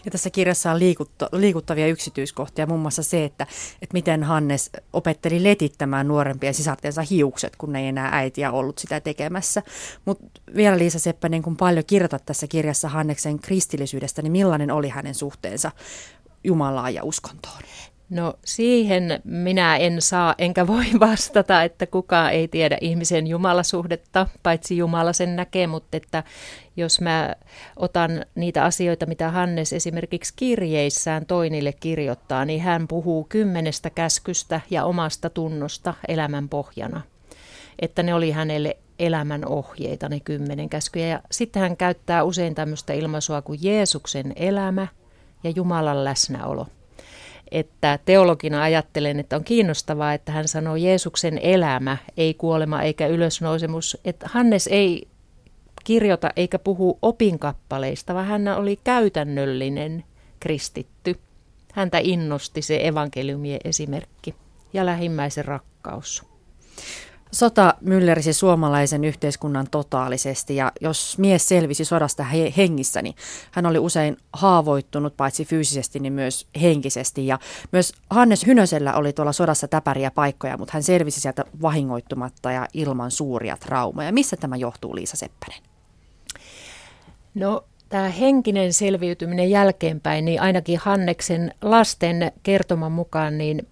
[0.05, 3.47] Ja tässä kirjassa on liikutta, liikuttavia yksityiskohtia, muun muassa se, että,
[3.81, 9.63] että miten Hannes opetteli letittämään nuorempien sisartensa hiukset, kun ei enää äitiä ollut sitä tekemässä.
[10.05, 15.15] Mutta vielä Liisa Seppänen, kun paljon kirjoitat tässä kirjassa Hanneksen kristillisyydestä, niin millainen oli hänen
[15.15, 15.71] suhteensa
[16.43, 17.61] Jumalaan ja uskontoon?
[18.09, 24.77] No siihen minä en saa enkä voi vastata, että kukaan ei tiedä ihmisen jumalasuhdetta, paitsi
[24.77, 26.23] Jumala sen näkee, mutta että
[26.77, 27.35] jos mä
[27.75, 34.85] otan niitä asioita, mitä Hannes esimerkiksi kirjeissään toinille kirjoittaa, niin hän puhuu kymmenestä käskystä ja
[34.85, 37.01] omasta tunnosta elämän pohjana.
[37.79, 41.07] Että ne oli hänelle elämän ohjeita, ne kymmenen käskyjä.
[41.07, 44.87] Ja sitten hän käyttää usein tämmöistä ilmaisua kuin Jeesuksen elämä
[45.43, 46.67] ja Jumalan läsnäolo
[47.51, 53.97] että teologina ajattelen, että on kiinnostavaa, että hän sanoo Jeesuksen elämä, ei kuolema eikä ylösnousemus.
[54.05, 55.07] Että Hannes ei
[55.83, 60.03] kirjoita eikä puhu opinkappaleista, vaan hän oli käytännöllinen
[60.39, 61.19] kristitty.
[61.73, 64.35] Häntä innosti se evankeliumien esimerkki
[64.73, 66.25] ja lähimmäisen rakkaus.
[67.31, 73.15] Sota myllerisi suomalaisen yhteiskunnan totaalisesti ja jos mies selvisi sodasta he- hengissä, niin
[73.51, 77.27] hän oli usein haavoittunut paitsi fyysisesti, niin myös henkisesti.
[77.27, 77.39] Ja
[77.71, 83.11] myös Hannes Hynösellä oli tuolla sodassa täpäriä paikkoja, mutta hän selvisi sieltä vahingoittumatta ja ilman
[83.11, 84.11] suuria traumoja.
[84.11, 85.59] Missä tämä johtuu, Liisa Seppänen?
[87.35, 93.67] No tämä henkinen selviytyminen jälkeenpäin, niin ainakin Hanneksen lasten kertoman mukaan, niin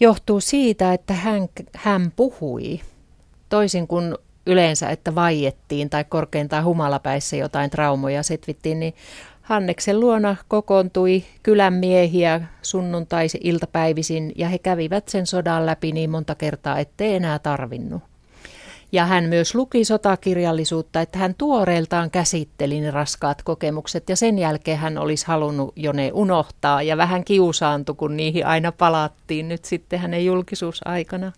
[0.00, 2.80] johtuu siitä, että hän, hän puhui
[3.48, 4.14] toisin kuin
[4.46, 8.94] yleensä, että vaiettiin tai korkeintaan humalapäissä jotain traumoja setvittiin, niin
[9.42, 16.34] Hanneksen luona kokoontui kylän miehiä sunnuntaisi iltapäivisin ja he kävivät sen sodan läpi niin monta
[16.34, 18.02] kertaa, ettei enää tarvinnut.
[18.92, 24.78] Ja hän myös luki sotakirjallisuutta, että hän tuoreeltaan käsitteli ne raskaat kokemukset ja sen jälkeen
[24.78, 29.98] hän olisi halunnut jo ne unohtaa ja vähän kiusaantui, kun niihin aina palattiin nyt sitten
[29.98, 31.32] hänen julkisuusaikana.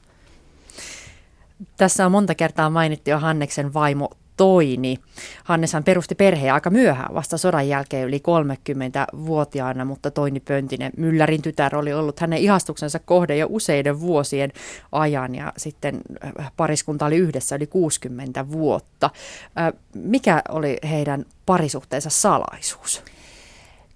[1.77, 4.99] Tässä on monta kertaa mainittu jo Hanneksen vaimo Toini.
[5.45, 11.77] Hanneshan perusti perheen aika myöhään, vasta sodan jälkeen yli 30-vuotiaana, mutta Toini Pöntinen, Myllärin tytär,
[11.77, 14.53] oli ollut hänen ihastuksensa kohde jo useiden vuosien
[14.93, 16.01] ajan ja sitten
[16.39, 19.11] äh, pariskunta oli yhdessä yli 60 vuotta.
[19.59, 23.03] Äh, mikä oli heidän parisuhteensa salaisuus?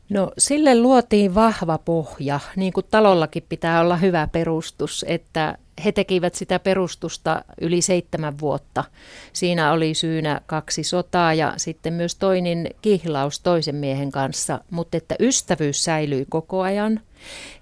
[0.09, 6.35] No sille luotiin vahva pohja, niin kuin talollakin pitää olla hyvä perustus, että he tekivät
[6.35, 8.85] sitä perustusta yli seitsemän vuotta.
[9.33, 15.17] Siinä oli syynä kaksi sotaa ja sitten myös toinen kihlaus toisen miehen kanssa, mutta että
[15.21, 17.01] ystävyys säilyi koko ajan.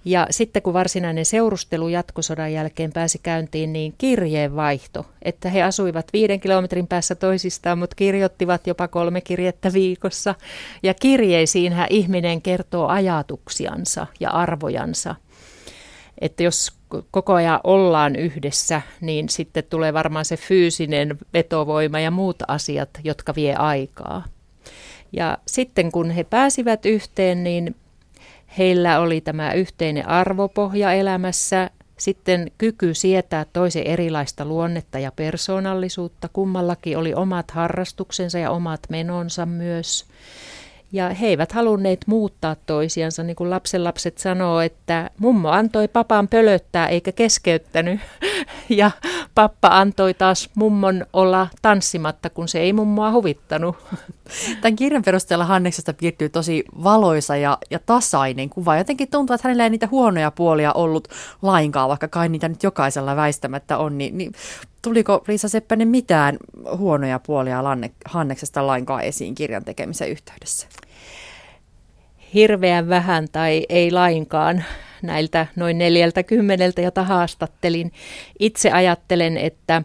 [0.05, 6.39] Ja sitten kun varsinainen seurustelu jatkosodan jälkeen pääsi käyntiin, niin kirjeenvaihto, että he asuivat viiden
[6.39, 10.35] kilometrin päässä toisistaan, mutta kirjoittivat jopa kolme kirjettä viikossa.
[10.83, 15.15] Ja kirjeisiin ihminen kertoo ajatuksiansa ja arvojansa.
[16.21, 16.76] Että jos
[17.11, 23.35] koko ajan ollaan yhdessä, niin sitten tulee varmaan se fyysinen vetovoima ja muut asiat, jotka
[23.35, 24.23] vie aikaa.
[25.11, 27.75] Ja sitten kun he pääsivät yhteen, niin
[28.57, 36.29] heillä oli tämä yhteinen arvopohja elämässä, sitten kyky sietää toisen erilaista luonnetta ja persoonallisuutta.
[36.33, 40.05] Kummallakin oli omat harrastuksensa ja omat menonsa myös.
[40.91, 46.87] Ja he eivät halunneet muuttaa toisiansa, niin kuin lapsenlapset sanoo, että mummo antoi papan pölöttää
[46.87, 47.99] eikä keskeyttänyt.
[48.69, 48.91] Ja
[49.35, 53.75] pappa antoi taas mummon olla tanssimatta, kun se ei mummoa huvittanut.
[54.61, 58.77] Tämän kirjan perusteella Hanneksesta piirtyy tosi valoisa ja, ja tasainen kuva.
[58.77, 61.07] Jotenkin tuntuu, että hänellä ei niitä huonoja puolia ollut
[61.41, 63.97] lainkaan, vaikka kai niitä nyt jokaisella väistämättä on.
[63.97, 64.31] Niin, niin
[64.87, 66.37] tuliko Liisa Seppänen mitään
[66.77, 70.67] huonoja puolia Lanne, Hanneksesta lainkaan esiin kirjan tekemisen yhteydessä?
[72.33, 74.63] Hirveän vähän tai ei lainkaan
[75.01, 77.91] näiltä noin neljältä kymmeneltä, jota haastattelin.
[78.39, 79.81] Itse ajattelen, että,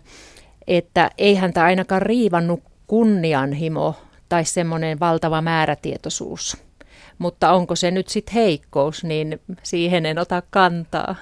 [0.66, 3.94] että ei häntä ainakaan riivannut kunnianhimo
[4.28, 6.56] tai semmoinen valtava määrätietoisuus.
[7.18, 11.16] Mutta onko se nyt sitten heikkous, niin siihen en ota kantaa.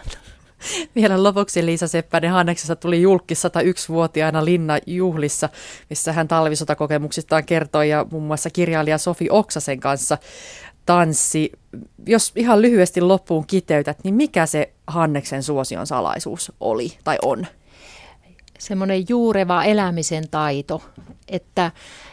[0.97, 5.49] Vielä lopuksi Liisa Seppänen Hanneksessa tuli julkki 101-vuotiaana Linna juhlissa,
[5.91, 10.19] missä hän talvisotakokemuksistaan kertoi ja muun muassa kirjailija Sofi Oksasen kanssa
[10.87, 11.53] tanssi.
[12.07, 17.47] Jos ihan lyhyesti loppuun kiteytät, niin mikä se Hanneksen suosion salaisuus oli tai on?
[18.61, 20.83] Semmoinen juureva elämisen taito,
[21.29, 21.71] että,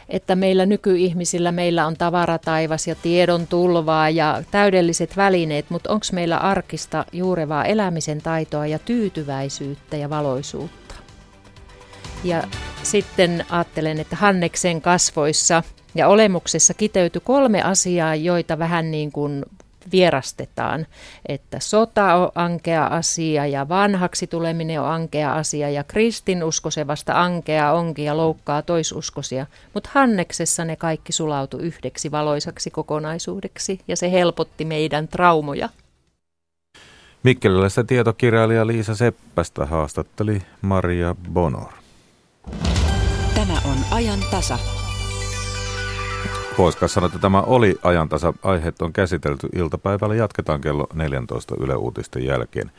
[0.08, 6.36] että meillä nykyihmisillä meillä on tavarataivas ja tiedon tulvaa ja täydelliset välineet, mutta onko meillä
[6.36, 10.94] arkista juurevaa elämisen taitoa ja tyytyväisyyttä ja valoisuutta?
[12.24, 12.42] Ja
[12.82, 15.62] sitten ajattelen, että Hanneksen kasvoissa–
[15.94, 19.44] ja olemuksessa kiteytyi kolme asiaa, joita vähän niin kuin
[19.92, 20.86] vierastetaan,
[21.26, 27.22] että sota on ankea asia ja vanhaksi tuleminen on ankea asia ja kristinusko se vasta
[27.22, 29.46] ankea onkin ja loukkaa toisuskosia.
[29.74, 35.68] Mutta Hanneksessa ne kaikki sulautu yhdeksi valoisaksi kokonaisuudeksi ja se helpotti meidän traumoja.
[37.22, 41.72] Mikkeliläistä tietokirjailija Liisa Seppästä haastatteli Maria Bonor.
[43.34, 44.58] Tämä on ajan tasa.
[46.58, 48.34] Voisiko sanoa, että tämä oli ajantasa.
[48.42, 50.14] Aiheet on käsitelty iltapäivällä.
[50.14, 52.70] Jatketaan kello 14 Yle Uutisten jälkeen.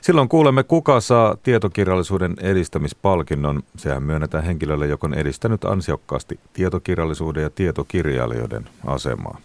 [0.00, 3.62] Silloin kuulemme, kuka saa tietokirjallisuuden edistämispalkinnon.
[3.76, 9.38] Sehän myönnetään henkilölle, joka on edistänyt ansiokkaasti tietokirjallisuuden ja tietokirjailijoiden asemaa.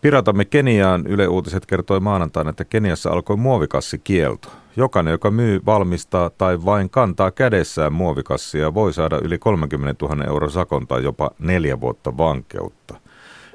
[0.00, 1.06] Piratamme Keniaan.
[1.06, 4.48] Yle Uutiset kertoi maanantaina, että Keniassa alkoi muovikassikielto.
[4.76, 10.50] Jokainen, joka myy, valmistaa tai vain kantaa kädessään muovikassia, voi saada yli 30 000 euron
[10.50, 12.94] sakon tai jopa neljä vuotta vankeutta.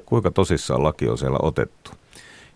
[0.06, 1.90] Kuinka tosissaan laki on siellä otettu?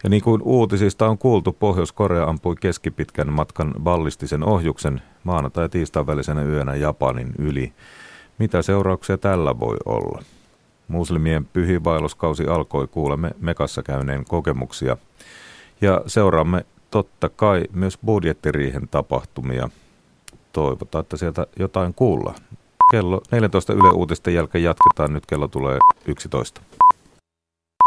[0.04, 6.06] Ja niin kuin uutisista on kuultu, Pohjois-Korea ampui keskipitkän matkan ballistisen ohjuksen maanantai- ja tiistain
[6.06, 7.72] välisenä yönä Japanin yli.
[8.38, 10.22] Mitä seurauksia tällä voi olla?
[10.88, 14.96] Muslimien pyhiinvaelluskausi alkoi, kuulemme Mekassa käyneen kokemuksia.
[15.80, 16.64] Ja seuraamme
[16.94, 19.68] totta kai myös budjettiriihen tapahtumia.
[20.52, 22.36] Toivotaan, että sieltä jotain kuullaan.
[22.90, 25.12] Kello 14 Yle Uutisten jälkeen jatketaan.
[25.12, 26.60] Nyt kello tulee 11.